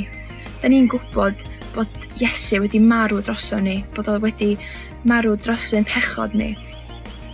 Da 0.61 0.69
ni'n 0.69 0.89
gwybod 0.93 1.41
bod 1.73 2.05
Iesu 2.21 2.61
wedi 2.63 2.81
marw 2.81 3.23
droso 3.25 3.59
ni, 3.61 3.79
bod 3.97 4.09
oedd 4.13 4.25
wedi 4.25 4.53
marw 5.09 5.33
dros 5.41 5.71
ein 5.73 5.87
pechod 5.89 6.37
ni. 6.37 6.53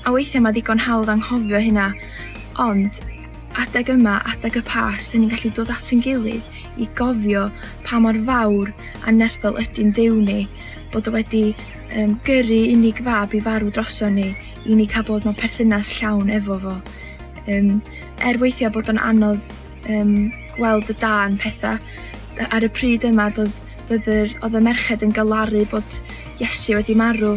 A 0.08 0.16
weithiau 0.16 0.44
mae 0.44 0.56
ddigon 0.56 0.82
hawdd 0.88 1.12
anghofio 1.12 1.60
hynna, 1.64 1.92
ond 2.64 3.04
adeg 3.62 3.92
yma, 3.94 4.18
adeg 4.32 4.58
y 4.58 4.64
pas, 4.66 5.10
dyn 5.12 5.24
ni'n 5.24 5.34
gallu 5.34 5.52
dod 5.58 5.72
at 5.74 5.92
yn 5.94 6.02
gilydd 6.04 6.82
i 6.82 6.88
gofio 6.98 7.48
pa 7.86 8.00
mor 8.02 8.18
fawr 8.28 8.72
a 9.06 9.14
nerthol 9.14 9.60
ydy'n 9.62 9.94
dew 9.98 10.16
ni, 10.22 10.44
bod 10.94 11.10
o 11.10 11.14
wedi 11.14 11.44
um, 11.98 12.16
gyrru 12.26 12.60
unig 12.74 13.02
fab 13.06 13.34
i 13.34 13.42
farw 13.46 13.70
droso 13.74 14.10
ni, 14.10 14.32
i 14.66 14.78
ni 14.78 14.88
cael 14.90 15.06
bod 15.10 15.28
mewn 15.28 15.38
perthynas 15.38 15.94
llawn 16.00 16.32
efo 16.34 16.58
fo. 16.64 16.78
Um, 17.52 17.76
er 18.26 18.40
weithiau 18.42 18.74
bod 18.74 18.90
o'n 18.90 19.02
anodd 19.02 19.54
um, 19.92 20.32
gweld 20.56 20.90
y 20.90 20.98
dan 21.02 21.38
pethau, 21.42 21.78
ar 22.50 22.66
y 22.66 22.72
pryd 22.74 23.06
yma 23.10 23.30
doedd, 23.36 23.54
doedd 23.90 24.10
yr, 24.10 24.34
oedd 24.46 24.58
y 24.58 24.64
merched 24.64 25.06
yn 25.06 25.14
galaru 25.14 25.66
bod 25.74 26.02
Iesu 26.42 26.78
wedi 26.80 26.96
marw, 26.98 27.36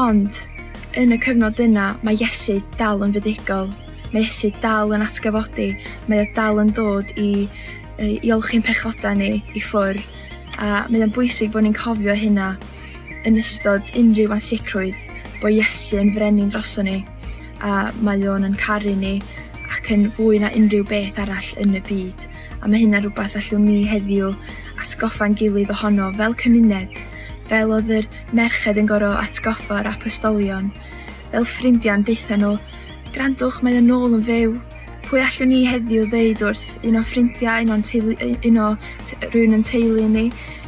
ond 0.00 0.42
yn 0.98 1.14
y 1.14 1.18
cyfnod 1.22 1.60
yna 1.62 1.92
mae 2.02 2.18
Iesu 2.18 2.60
dal 2.78 3.04
yn 3.06 3.14
fuddigol 3.14 3.70
mae 4.14 4.22
Iesu 4.22 4.52
dal 4.62 4.94
yn 4.94 5.02
atgyfodi, 5.02 5.72
mae 6.08 6.22
o 6.22 6.26
dal 6.36 6.60
yn 6.62 6.70
dod 6.76 7.10
i, 7.18 7.48
i 7.98 8.30
olchi'n 8.30 8.62
pechoda 8.62 9.14
ni 9.18 9.40
i 9.54 9.62
ffwr. 9.62 9.98
A 10.62 10.84
mae 10.86 11.02
o'n 11.02 11.14
bwysig 11.14 11.50
bod 11.50 11.66
ni'n 11.66 11.74
cofio 11.74 12.14
hynna 12.14 12.52
yn 13.26 13.40
ystod 13.40 13.90
unrhyw 13.98 14.36
ansicrwydd 14.36 15.00
bod 15.40 15.56
Iesu 15.56 15.98
yn 15.98 16.12
frenin 16.14 16.52
droso 16.54 16.84
ni 16.86 17.00
a 17.64 17.90
mae 18.06 18.22
o'n 18.28 18.46
yn 18.46 18.54
caru 18.60 18.94
ni 19.00 19.16
ac 19.72 19.90
yn 19.94 20.06
fwy 20.16 20.38
na 20.42 20.50
unrhyw 20.56 20.86
beth 20.88 21.18
arall 21.22 21.50
yn 21.62 21.74
y 21.78 21.82
byd. 21.88 22.28
A 22.62 22.68
mae 22.68 22.84
hynna 22.84 23.00
rhywbeth 23.02 23.34
allwn 23.40 23.66
ni 23.66 23.82
heddiw 23.88 24.30
atgoffa'n 24.84 25.36
gilydd 25.40 25.72
ohono 25.74 26.10
fel 26.18 26.36
cymuned, 26.40 26.94
fel 27.50 27.74
oedd 27.76 27.90
yr 27.98 28.08
merched 28.36 28.78
yn 28.80 28.88
gorau 28.90 29.16
atgoffa'r 29.20 29.90
apostolion, 29.90 30.70
fel 31.32 31.48
ffrindiau'n 31.50 32.06
deitha 32.06 32.38
nhw 32.40 32.54
Grandwch, 33.14 33.60
mae 33.62 33.76
yn 33.78 33.92
ôl 33.94 34.16
yn 34.16 34.22
fyw. 34.26 34.54
Pwy 35.04 35.20
allwn 35.22 35.50
ni 35.52 35.60
heddiw 35.68 36.08
ddeud 36.10 36.40
wrth 36.42 36.86
un 36.88 36.96
o 36.98 37.02
ffrindiau, 37.06 37.62
un 37.62 37.70
o'n 37.76 37.84
teulu, 37.86 38.16
un 38.48 38.56
o 38.58 38.64
rhywun 39.28 39.54
yn 39.54 39.62
teulu 39.68 40.06
ni, 40.10 40.24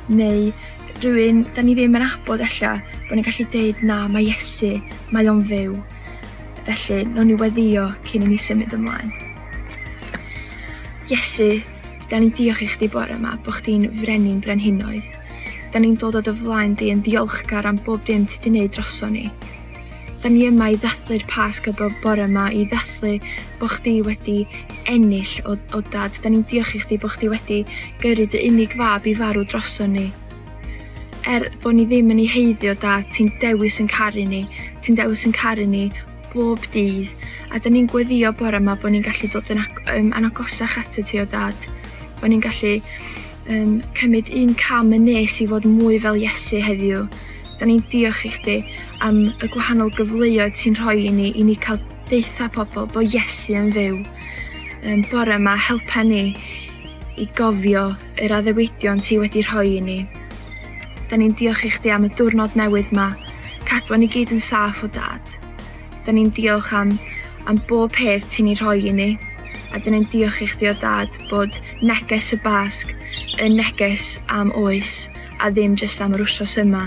neu 0.06 0.52
rhywun, 1.00 1.40
da 1.56 1.64
ni 1.66 1.74
ddim 1.74 1.96
yn 1.98 2.04
abod 2.06 2.44
ella, 2.46 2.76
bod 3.08 3.18
ni'n 3.18 3.26
gallu 3.26 3.48
deud 3.50 3.80
na, 3.88 3.96
mae 4.12 4.28
Iesu, 4.30 4.76
mae 5.10 5.26
o'n 5.32 5.42
fyw. 5.48 5.74
Felly, 6.68 7.00
no'n 7.16 7.32
ni 7.32 7.40
weddio 7.40 7.88
cyn 8.06 8.28
i 8.28 8.30
ni 8.30 8.38
symud 8.46 8.78
ymlaen. 8.78 9.10
Iesu, 11.10 11.50
da 12.06 12.22
ni'n 12.22 12.30
diolch 12.38 12.62
i 12.62 12.70
chdi 12.76 12.92
bore 12.94 13.18
yma 13.18 13.34
bod 13.42 13.58
chdi'n 13.58 13.90
frenin 14.04 14.38
brenhinoedd. 14.46 15.10
Da 15.74 15.82
ni'n 15.82 15.98
dod 15.98 16.22
o 16.22 16.22
dy 16.22 16.38
flaen 16.44 16.78
di 16.78 16.94
yn 16.94 17.02
ddiolchgar 17.02 17.66
am 17.66 17.82
bob 17.82 18.06
dim 18.06 18.30
ti 18.30 18.38
di 18.46 18.54
wneud 18.54 18.78
droson 18.78 19.18
ni. 19.18 19.26
Da 20.26 20.30
ni 20.34 20.40
yma 20.42 20.72
i 20.74 20.76
ddathlu'r 20.82 21.22
Pasg 21.30 21.68
y 21.70 21.72
bore 21.78 22.24
yma, 22.26 22.48
i 22.50 22.64
ddathlu 22.66 23.12
bod 23.60 23.70
chdi 23.76 23.92
wedi 24.02 24.40
ennill 24.90 25.34
o, 25.46 25.52
o 25.70 25.80
dad. 25.92 26.16
Da 26.18 26.32
ni'n 26.32 26.40
diolch 26.50 26.72
i 26.74 26.80
chdi 26.82 26.96
bod 26.98 27.12
chdi 27.14 27.28
wedi 27.30 27.58
gyrru 28.02 28.24
dy 28.32 28.40
unig 28.48 28.72
fab 28.80 29.06
i 29.06 29.12
farw 29.14 29.44
droson 29.46 29.94
ni. 29.94 30.08
Er 31.30 31.46
bod 31.62 31.76
ni 31.78 31.84
ddim 31.86 32.10
yn 32.10 32.24
ei 32.24 32.26
heiddio 32.32 32.74
dad, 32.82 33.06
ti'n 33.14 33.30
dewis 33.38 33.78
yn 33.84 33.86
caru 33.92 34.24
ni. 34.26 34.40
Ti'n 34.82 34.98
dewis 34.98 35.22
yn 35.30 35.36
caru 35.36 35.68
ni 35.76 35.84
bob 36.32 36.66
dydd. 36.74 37.14
A 37.54 37.62
da 37.62 37.70
ni'n 37.70 37.86
gweddio 37.94 38.34
bore 38.42 38.58
yma 38.58 38.74
bod 38.82 38.96
ni'n 38.96 39.06
gallu 39.06 39.30
dod 39.30 39.54
yn 39.54 39.62
um, 39.62 40.10
anagosach 40.10 40.74
at 40.82 40.98
ti 40.98 41.22
o 41.22 41.28
dad. 41.36 41.70
Bod 42.18 42.34
ni'n 42.34 42.42
gallu 42.42 42.74
um, 43.46 43.78
cymryd 44.02 44.34
un 44.42 44.58
cam 44.58 44.90
yn 44.90 45.06
nes 45.06 45.38
i 45.38 45.46
fod 45.54 45.70
mwy 45.70 46.02
fel 46.02 46.18
Iesu 46.18 46.58
heddiw. 46.66 47.06
Da 47.62 47.70
ni'n 47.70 47.86
diolch 47.94 48.26
i 48.26 48.34
chdi 48.40 48.58
am 49.04 49.18
y 49.28 49.48
gwahanol 49.52 49.90
gyfleoedd 49.96 50.54
ti'n 50.56 50.76
rhoi 50.78 51.06
i 51.08 51.10
ni 51.12 51.26
i 51.36 51.42
ni 51.44 51.56
cael 51.60 51.80
deitha 52.08 52.46
pobl 52.54 52.86
bod 52.94 53.12
Iesu 53.12 53.56
yn 53.58 53.68
fyw. 53.74 53.98
Um, 54.86 55.02
bore 55.10 55.36
yma 55.36 55.56
helpa 55.60 56.04
ni 56.06 56.36
i 57.20 57.26
gofio 57.36 57.82
yr 58.24 58.34
addewidion 58.38 59.02
ti 59.04 59.18
wedi 59.20 59.42
rhoi 59.44 59.76
i 59.76 59.82
ni. 59.84 59.98
Da 61.10 61.18
ni'n 61.20 61.36
diolch 61.38 61.64
i 61.68 61.72
chdi 61.74 61.92
am 61.92 62.06
y 62.08 62.12
diwrnod 62.18 62.56
newydd 62.58 62.92
yma, 62.94 63.10
cadwa 63.68 63.98
ni 64.00 64.08
gyd 64.12 64.32
yn 64.36 64.42
saff 64.42 64.82
o 64.86 64.90
dad. 64.96 65.36
Da 66.06 66.14
ni'n 66.16 66.32
diolch 66.36 66.72
am, 66.76 66.94
am 67.50 67.60
bob 67.68 67.92
peth 67.96 68.30
ti'n 68.32 68.52
ei 68.52 68.60
rhoi 68.60 68.78
i 68.88 68.94
ni, 68.96 69.10
a 69.72 69.80
da 69.80 69.92
ni'n 69.92 70.08
diolch 70.12 70.40
i 70.44 70.48
chdi 70.52 70.70
o 70.72 70.76
dad 70.80 71.20
bod 71.30 71.60
neges 71.82 72.32
y 72.36 72.40
basg 72.44 72.94
yn 73.42 73.58
neges 73.60 74.14
am 74.32 74.54
oes 74.56 75.02
a 75.40 75.50
ddim 75.52 75.76
jyst 75.76 76.00
am 76.04 76.16
yr 76.16 76.24
wsos 76.24 76.56
yma. 76.62 76.86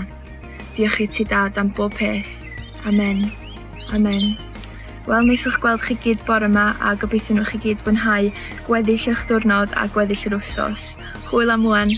Diolch 0.80 1.02
i 1.04 1.06
ti 1.12 1.24
dad 1.28 1.58
am 1.60 1.68
bob 1.76 1.92
peth. 1.92 2.24
Amen. 2.88 3.26
Amen. 3.92 4.38
Wel, 5.04 5.26
nes 5.28 5.42
o'ch 5.44 5.58
gweld 5.60 5.82
chi 5.84 5.92
gyd 6.00 6.22
bore 6.24 6.46
yma 6.48 6.70
a 6.80 6.94
gobeithio 6.96 7.34
nhw 7.36 7.44
chi 7.50 7.58
gyd 7.60 7.82
fwynhau 7.84 8.30
gweddill 8.64 9.10
eich 9.12 9.26
diwrnod 9.28 9.74
a 9.76 9.84
gweddill 9.92 10.22
yr 10.30 10.38
wsos. 10.38 10.84
Hwyl 11.28 11.52
am 11.52 11.66
wan. 11.68 11.92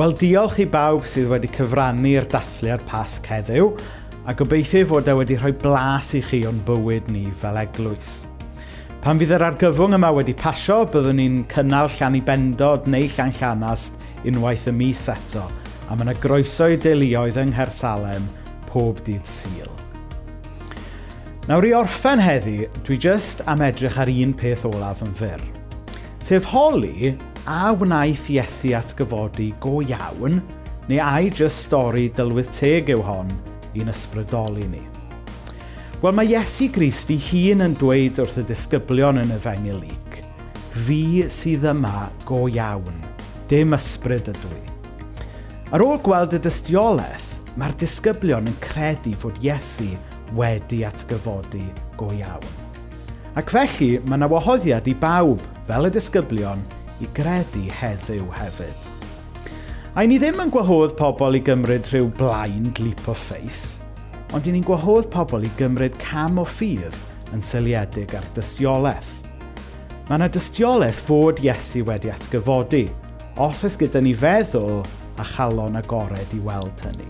Wel, 0.00 0.16
diolch 0.16 0.62
i 0.64 0.66
bawb 0.72 1.04
sydd 1.04 1.28
wedi 1.34 1.50
cyfrannu'r 1.58 2.30
dathliad 2.32 2.86
pasg 2.88 3.28
heddiw 3.34 3.68
a 4.24 4.36
gobeithio 4.40 4.88
fod 4.94 5.12
e 5.12 5.18
wedi 5.20 5.36
rhoi 5.36 5.52
blas 5.66 6.14
i 6.16 6.24
chi 6.24 6.40
o'n 6.48 6.64
bywyd 6.64 7.12
ni 7.12 7.26
fel 7.44 7.60
eglwys. 7.66 8.14
Pan 9.04 9.20
fydd 9.20 9.36
yr 9.36 9.44
argyfwng 9.50 9.98
yma 10.00 10.14
wedi 10.16 10.32
pasio, 10.40 10.86
byddwn 10.88 11.20
ni'n 11.20 11.38
cynnal 11.52 11.92
llan 12.00 12.16
i 12.16 12.24
bendod 12.24 12.88
neu 12.88 13.12
llan 13.12 13.36
llanast 13.42 14.00
unwaith 14.24 14.72
y 14.72 14.76
mis 14.80 15.04
eto– 15.12 15.44
a 15.86 15.94
mae 15.94 16.06
yna 16.08 16.14
groeso 16.20 16.68
i 16.72 16.78
deuluoedd 16.80 17.38
yng 17.40 17.52
Nghersalem 17.54 18.26
pob 18.68 18.98
dydd 19.06 19.26
syl. 19.30 19.70
Nawr 21.46 21.68
i 21.68 21.72
orffen 21.78 22.18
heddi, 22.18 22.66
dwi 22.82 22.98
jyst 22.98 23.44
am 23.46 23.62
edrych 23.62 24.00
ar 24.02 24.10
un 24.10 24.34
peth 24.34 24.64
olaf 24.66 25.04
yn 25.06 25.14
fyr. 25.14 25.42
Sef 26.26 26.48
holi 26.50 27.12
a 27.46 27.70
wnaeth 27.70 28.26
Iesu 28.34 28.72
atgyfodi 28.74 29.52
go 29.62 29.78
iawn, 29.84 30.40
neu 30.90 30.98
ai 31.02 31.30
jyst 31.30 31.68
stori 31.68 32.08
dylwydd 32.16 32.50
teg 32.56 32.90
yw 32.96 33.04
hon 33.06 33.30
i'n 33.78 33.92
ysbrydoli 33.92 34.66
ni. 34.72 34.82
Wel 36.02 36.18
mae 36.18 36.34
Iesu 36.34 36.66
Grist 36.74 37.14
ei 37.14 37.22
hun 37.30 37.62
yn 37.68 37.78
dweud 37.78 38.18
wrth 38.20 38.42
y 38.42 38.48
disgyblion 38.50 39.22
yn 39.22 39.32
y 39.32 39.40
fengil 39.42 39.84
Fi 40.76 41.24
sydd 41.32 41.64
yma 41.70 42.10
go 42.28 42.42
iawn, 42.52 42.98
dim 43.48 43.72
ysbryd 43.72 44.28
ydw 44.34 44.50
i. 44.58 44.75
Ar 45.74 45.82
ôl 45.82 45.96
gweld 45.98 46.30
y 46.30 46.38
dystiolaeth, 46.38 47.40
mae'r 47.58 47.72
disgyblion 47.80 48.46
yn 48.46 48.54
credu 48.62 49.16
fod 49.18 49.40
Iesu 49.42 49.88
wedi 50.38 50.84
atgyfodi 50.86 51.64
go 51.98 52.06
iawn. 52.14 52.44
Ac 53.34 53.50
felly, 53.50 53.96
mae 54.06 54.14
yna 54.20 54.28
wahoddiad 54.30 54.86
i 54.86 54.92
bawb, 54.94 55.40
fel 55.66 55.88
y 55.88 55.90
disgyblion, 55.96 56.60
i 57.02 57.08
gredu 57.16 57.64
heddiw 57.80 58.28
hefyd. 58.36 58.86
A 59.98 60.04
ni 60.06 60.20
ddim 60.22 60.38
yn 60.44 60.52
gwahodd 60.54 60.94
pobl 61.00 61.34
i 61.34 61.40
gymryd 61.42 61.90
rhyw 61.90 62.12
blind 62.20 62.78
leap 62.78 63.02
o 63.10 63.14
ffeith, 63.18 63.64
ond 64.38 64.46
i 64.46 64.54
ni'n 64.54 64.66
gwahodd 64.68 65.08
pobl 65.10 65.48
i 65.48 65.50
gymryd 65.58 65.98
cam 65.98 66.38
o 66.38 66.44
ffydd 66.46 66.94
yn 67.34 67.42
syliedig 67.42 68.14
ar 68.14 68.28
dystiolaeth. 68.38 69.10
Mae 70.06 70.20
yna 70.20 70.30
dystiolaeth 70.30 71.02
fod 71.10 71.42
Iesu 71.42 71.82
wedi 71.90 72.14
atgyfodi, 72.14 72.84
os 73.34 73.66
oes 73.66 73.74
gyda 73.82 74.04
ni 74.04 74.14
feddwl 74.14 74.86
a 75.20 75.24
chalon 75.34 75.78
agored 75.80 76.34
i 76.36 76.40
weld 76.44 76.84
hynny. 76.84 77.08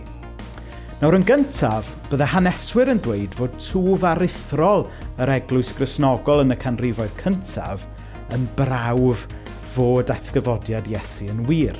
Nawr 0.97 1.13
yn 1.19 1.25
gyntaf, 1.27 1.91
bydde 2.09 2.25
haneswyr 2.31 2.89
yn 2.89 3.01
dweud 3.05 3.35
fod 3.37 3.57
twf 3.61 4.05
arithrol 4.09 4.87
yr 5.21 5.31
eglwys 5.35 5.69
grisnogol 5.77 6.41
yn 6.41 6.55
y 6.55 6.57
canrifoedd 6.57 7.13
cyntaf 7.19 7.83
yn 8.33 8.47
brawf 8.57 9.27
fod 9.75 10.09
atgyfodiad 10.09 10.89
Iesu 10.89 11.27
yn 11.29 11.43
wir. 11.49 11.77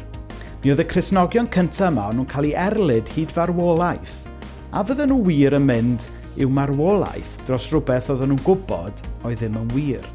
Mi 0.61 0.69
oedd 0.73 0.83
y 0.83 0.87
Cresnogion 0.91 1.49
cyntaf 1.53 1.89
yma 1.89 2.11
nhw'n 2.11 2.29
cael 2.29 2.49
ei 2.51 2.53
erlyd 2.67 3.09
hyd 3.15 3.33
farwolaeth, 3.33 4.19
a 4.69 4.83
fydden 4.85 5.09
nhw 5.13 5.23
wir 5.25 5.57
yn 5.57 5.65
mynd 5.65 6.05
i'w 6.37 6.53
marwolaeth 6.53 7.39
dros 7.47 7.71
rhywbeth 7.71 8.11
oedden 8.13 8.35
nhw'n 8.35 8.45
gwybod 8.45 9.03
oedd 9.25 9.41
ddim 9.41 9.57
yn 9.63 9.73
wir 9.73 10.05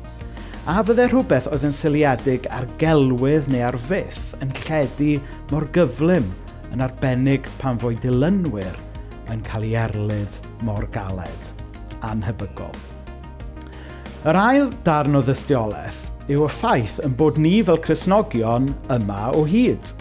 a 0.62 0.78
fyddai 0.86 1.08
rhywbeth 1.10 1.48
oedd 1.50 1.64
yn 1.66 1.72
syliedig 1.74 2.44
ar 2.54 2.68
gelwydd 2.78 3.48
neu 3.50 3.64
ar 3.66 3.74
fyth 3.88 4.36
yn 4.44 4.52
lledu 4.60 5.16
mor 5.50 5.66
gyflym 5.74 6.28
yn 6.70 6.84
arbennig 6.86 7.48
pan 7.58 7.80
fwy 7.82 7.96
dilynwyr 8.04 8.76
yn 9.32 9.42
cael 9.48 9.66
ei 9.66 9.74
erlyd 9.82 10.38
mor 10.62 10.86
galed. 10.94 11.50
anhybygol. 12.02 12.72
Yr 14.26 14.38
ail 14.38 14.70
darn 14.86 15.18
o 15.18 15.22
ddystiolaeth 15.22 16.00
yw 16.30 16.46
y 16.46 16.48
ffaith 16.50 16.96
yn 17.06 17.14
bod 17.18 17.38
ni 17.42 17.56
fel 17.66 17.78
Cresnogion 17.82 18.70
yma 18.90 19.30
o 19.38 19.44
hyd. 19.46 19.92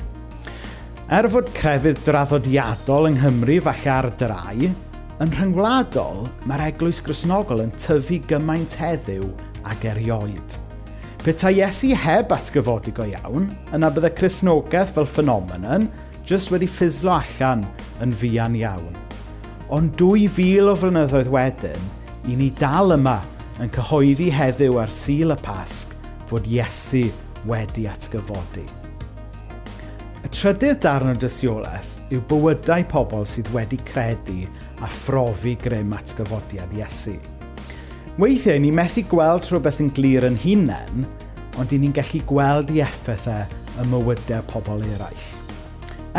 Er 1.09 1.29
fod 1.29 1.49
crefydd 1.57 2.01
draddodiadol 2.05 3.09
yng 3.09 3.19
Nghymru 3.19 3.59
falle 3.65 3.93
ar 3.93 4.09
drai, 4.21 4.71
yn 5.21 5.37
rhyngwladol 5.37 6.27
mae'r 6.49 6.67
eglwys 6.71 7.01
Cresnogol 7.05 7.65
yn 7.65 7.73
tyfu 7.81 8.21
gymaint 8.29 8.77
heddiw 8.81 9.29
ag 9.67 9.85
erioed. 9.93 10.57
Petai 11.21 11.59
Iesu 11.59 11.91
heb 11.93 12.31
atgyfodi 12.33 12.93
go 12.97 13.05
iawn, 13.05 13.51
yna 13.75 13.91
bydde 13.93 14.09
Cresnogaeth 14.17 14.95
fel 14.95 15.05
ffenomenon 15.05 15.85
jyst 16.25 16.49
wedi 16.53 16.69
ffislo 16.69 17.13
allan 17.13 17.65
yn 18.01 18.13
fuan 18.17 18.55
iawn. 18.57 18.95
Ond 19.71 19.93
2,000 19.99 20.71
o 20.71 20.75
flynyddoedd 20.79 21.29
wedyn, 21.31 21.89
i 22.25 22.37
ni 22.37 22.49
dal 22.57 22.95
yma 22.95 23.19
yn 23.61 23.69
cyhoeddi 23.75 24.31
heddiw 24.33 24.79
ar 24.81 24.89
sil 24.93 25.33
y 25.33 25.37
pasg 25.45 25.93
fod 26.29 26.49
Iesu 26.49 27.03
wedi 27.49 27.85
atgyfodi. 27.89 28.65
Y 30.21 30.29
trydydd 30.29 30.81
darn 30.83 31.13
o 31.13 31.17
dysiolaeth 31.17 31.99
yw 32.13 32.23
bywydau 32.29 32.85
pobl 32.91 33.27
sydd 33.29 33.53
wedi 33.55 33.79
credu 33.87 34.43
a 34.81 34.89
phrofi 35.03 35.55
grym 35.61 35.93
atgyfodiad 35.97 36.73
Iesu. 36.77 37.15
Weithiau, 38.19 38.59
ni 38.59 38.73
methu 38.75 39.05
gweld 39.07 39.45
rhywbeth 39.47 39.77
yn 39.79 39.89
glir 39.95 40.25
yn 40.27 40.35
hunain, 40.43 41.05
ond 41.55 41.71
i 41.71 41.77
ni'n 41.79 41.93
gallu 41.95 42.19
gweld 42.27 42.71
i 42.75 42.81
effeithau 42.83 43.45
e 43.45 43.61
y 43.79 43.85
mywydau 43.87 44.43
pobl 44.49 44.81
eraill. 44.83 45.27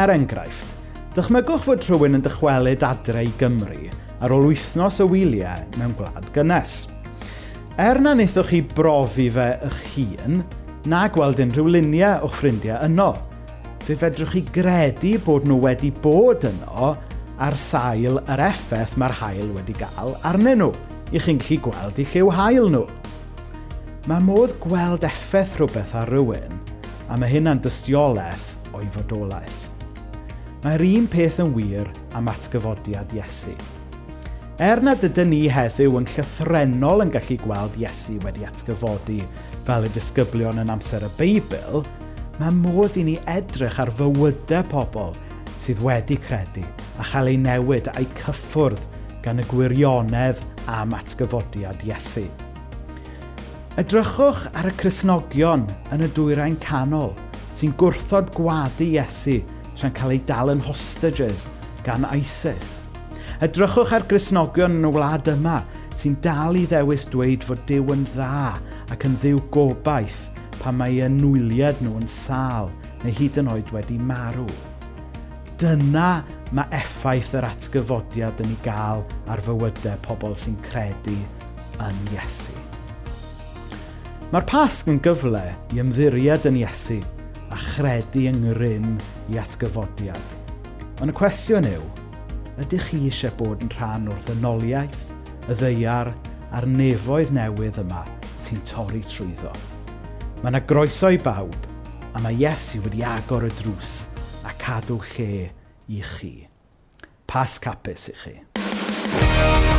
Er 0.00 0.08
enghraifft, 0.14 0.70
dychmygwch 1.12 1.66
fod 1.66 1.84
rhywun 1.84 2.16
yn 2.16 2.22
dychwelyd 2.24 2.86
adre 2.88 3.26
i 3.26 3.32
Gymru 3.36 3.90
ar 4.24 4.32
ôl 4.32 4.48
wythnos 4.48 5.02
o 5.04 5.06
wyliau 5.10 5.66
mewn 5.76 5.92
gwlad 5.98 6.30
gynnes. 6.32 6.86
Er 7.76 8.00
na 8.00 8.14
wnaethoch 8.16 8.48
chi 8.48 8.62
brofi 8.72 9.28
fe 9.34 9.50
eich 9.66 9.82
hun, 9.92 10.40
na 10.88 11.02
gweld 11.12 11.42
unrhyw 11.44 11.74
luniau 11.74 12.24
o'ch 12.24 12.38
ffrindiau 12.38 12.80
yno, 12.88 13.10
fe 13.84 13.98
fedrwch 14.00 14.32
chi 14.38 14.46
gredu 14.54 15.18
bod 15.26 15.44
nhw 15.44 15.60
wedi 15.66 15.92
bod 16.00 16.48
yno 16.48 16.94
ar 17.42 17.60
sail 17.60 18.22
yr 18.22 18.44
effaith 18.48 18.96
mae'r 18.96 19.18
hael 19.20 19.52
wedi 19.58 19.76
gael 19.76 20.16
arnyn 20.32 20.64
nhw 20.64 20.72
i 21.12 21.20
chi'n 21.20 21.40
gallu 21.40 21.58
gweld 21.66 21.98
i 22.00 22.06
lliw 22.08 22.30
hael 22.32 22.70
nhw. 22.72 22.86
Mae 24.08 24.24
modd 24.24 24.54
gweld 24.62 25.04
effaith 25.06 25.58
rhywbeth 25.58 25.92
ar 25.98 26.08
rywun 26.10 26.56
a 27.12 27.18
mae 27.20 27.28
hynna'n 27.28 27.60
dystiolaeth 27.62 28.54
o'i 28.72 28.88
fodolaeth. 28.94 29.68
Mae'r 30.62 30.84
un 30.86 31.08
peth 31.10 31.40
yn 31.42 31.52
wir 31.56 31.90
am 32.16 32.30
atgyfodiad 32.32 33.12
Iesu. 33.16 33.52
Er 34.62 34.80
nad 34.84 35.00
dydyn 35.02 35.32
ni 35.32 35.40
heddiw 35.50 35.98
yn 35.98 36.06
llythrenol 36.06 37.04
yn 37.04 37.12
gallu 37.12 37.36
gweld 37.42 37.76
Iesu 37.80 38.16
wedi 38.22 38.46
atgyfodi 38.46 39.18
fel 39.66 39.88
y 39.88 39.90
disgyblion 39.92 40.62
yn 40.62 40.72
amser 40.72 41.04
y 41.04 41.10
Beibl, 41.18 41.82
mae 42.38 42.54
modd 42.56 42.96
i 43.00 43.04
ni 43.10 43.18
edrych 43.28 43.80
ar 43.82 43.92
fywydau 43.98 44.64
pobl 44.72 45.12
sydd 45.62 45.82
wedi 45.84 46.16
credu 46.18 46.64
a 46.98 47.04
chael 47.06 47.30
ei 47.30 47.38
newid 47.38 47.90
a'i 47.92 48.06
cyffwrdd 48.18 48.88
gan 49.22 49.42
y 49.42 49.44
gwirionedd 49.50 50.40
am 50.70 50.94
atgyfodiad 50.96 51.82
Iesu. 51.86 52.26
Edrychwch 53.80 54.46
ar 54.52 54.68
y 54.68 54.72
Cresnogion 54.76 55.64
yn 55.94 56.04
y 56.04 56.08
dwyrain 56.12 56.58
canol 56.60 57.14
sy'n 57.56 57.72
gwrthod 57.80 58.30
gwadu 58.36 58.86
Iesu 58.90 59.38
tra'n 59.78 59.94
cael 59.96 60.16
ei 60.16 60.22
dal 60.28 60.52
yn 60.52 60.64
hostages 60.66 61.46
gan 61.86 62.06
ISIS. 62.12 62.90
Edrychwch 63.42 63.94
ar 63.96 64.04
Grisnogion 64.10 64.76
yn 64.78 64.90
y 64.90 64.92
wlad 64.94 65.30
yma 65.32 65.62
sy'n 65.98 66.18
dal 66.24 66.58
i 66.60 66.66
ddewis 66.68 67.08
dweud 67.10 67.46
fod 67.46 67.64
Dyw 67.68 67.94
yn 67.94 68.04
dda 68.12 68.58
ac 68.92 69.08
yn 69.08 69.16
ddiw 69.22 69.40
gobaith 69.54 70.28
pan 70.60 70.76
mae 70.78 71.00
eu 71.02 71.08
nwyliad 71.10 71.80
nhw 71.82 71.96
yn 71.98 72.10
sal 72.10 72.70
neu 73.02 73.16
hyd 73.18 73.40
yn 73.42 73.50
oed 73.50 73.72
wedi 73.74 73.98
marw. 73.98 74.46
Dyna 75.58 76.22
mae 76.52 76.68
effaith 76.76 77.32
yr 77.38 77.46
atgyfodiad 77.48 78.42
yn 78.44 78.50
ei 78.52 78.58
gael 78.64 79.00
ar 79.32 79.40
fywydau 79.46 79.96
pobl 80.04 80.34
sy'n 80.36 80.58
credu 80.66 81.14
yn 81.80 82.02
Iesu. 82.12 82.52
Mae'r 84.32 84.44
pasg 84.48 84.90
yn 84.92 85.00
gyfle 85.04 85.42
i 85.72 85.80
ymddiried 85.80 86.48
yn 86.50 86.58
Iesu 86.60 86.98
a 87.52 87.60
chredu 87.60 88.26
yng 88.28 88.44
ngrym 88.44 88.90
i 89.32 89.40
atgyfodiad. 89.40 90.36
Ond 91.00 91.12
y 91.12 91.16
cwestiwn 91.16 91.68
yw, 91.70 91.86
ydych 92.60 92.90
chi 92.90 93.00
eisiau 93.08 93.32
bod 93.40 93.64
yn 93.64 93.72
rhan 93.72 94.10
o'r 94.12 94.20
ddynoliaeth, 94.26 95.08
y 95.48 95.56
ddeiar 95.56 96.12
a'r 96.52 96.68
nefoedd 96.68 97.32
newydd 97.32 97.80
yma 97.80 98.04
sy'n 98.44 98.60
torri 98.68 99.00
trwyddo? 99.08 99.54
Mae 100.42 100.52
yna 100.52 100.62
groeso 100.68 101.08
i 101.16 101.20
bawb, 101.20 101.56
a 102.12 102.20
mae 102.20 102.36
Iesu 102.44 102.84
wedi 102.84 103.00
agor 103.08 103.48
y 103.48 103.52
drws 103.62 103.96
a 104.44 104.52
cadw 104.60 105.00
lle 105.14 105.48
i 105.88 106.02
chi. 106.02 106.48
Pas 107.26 107.58
capus 107.58 108.08
i 108.08 108.12
chi. 108.12 109.71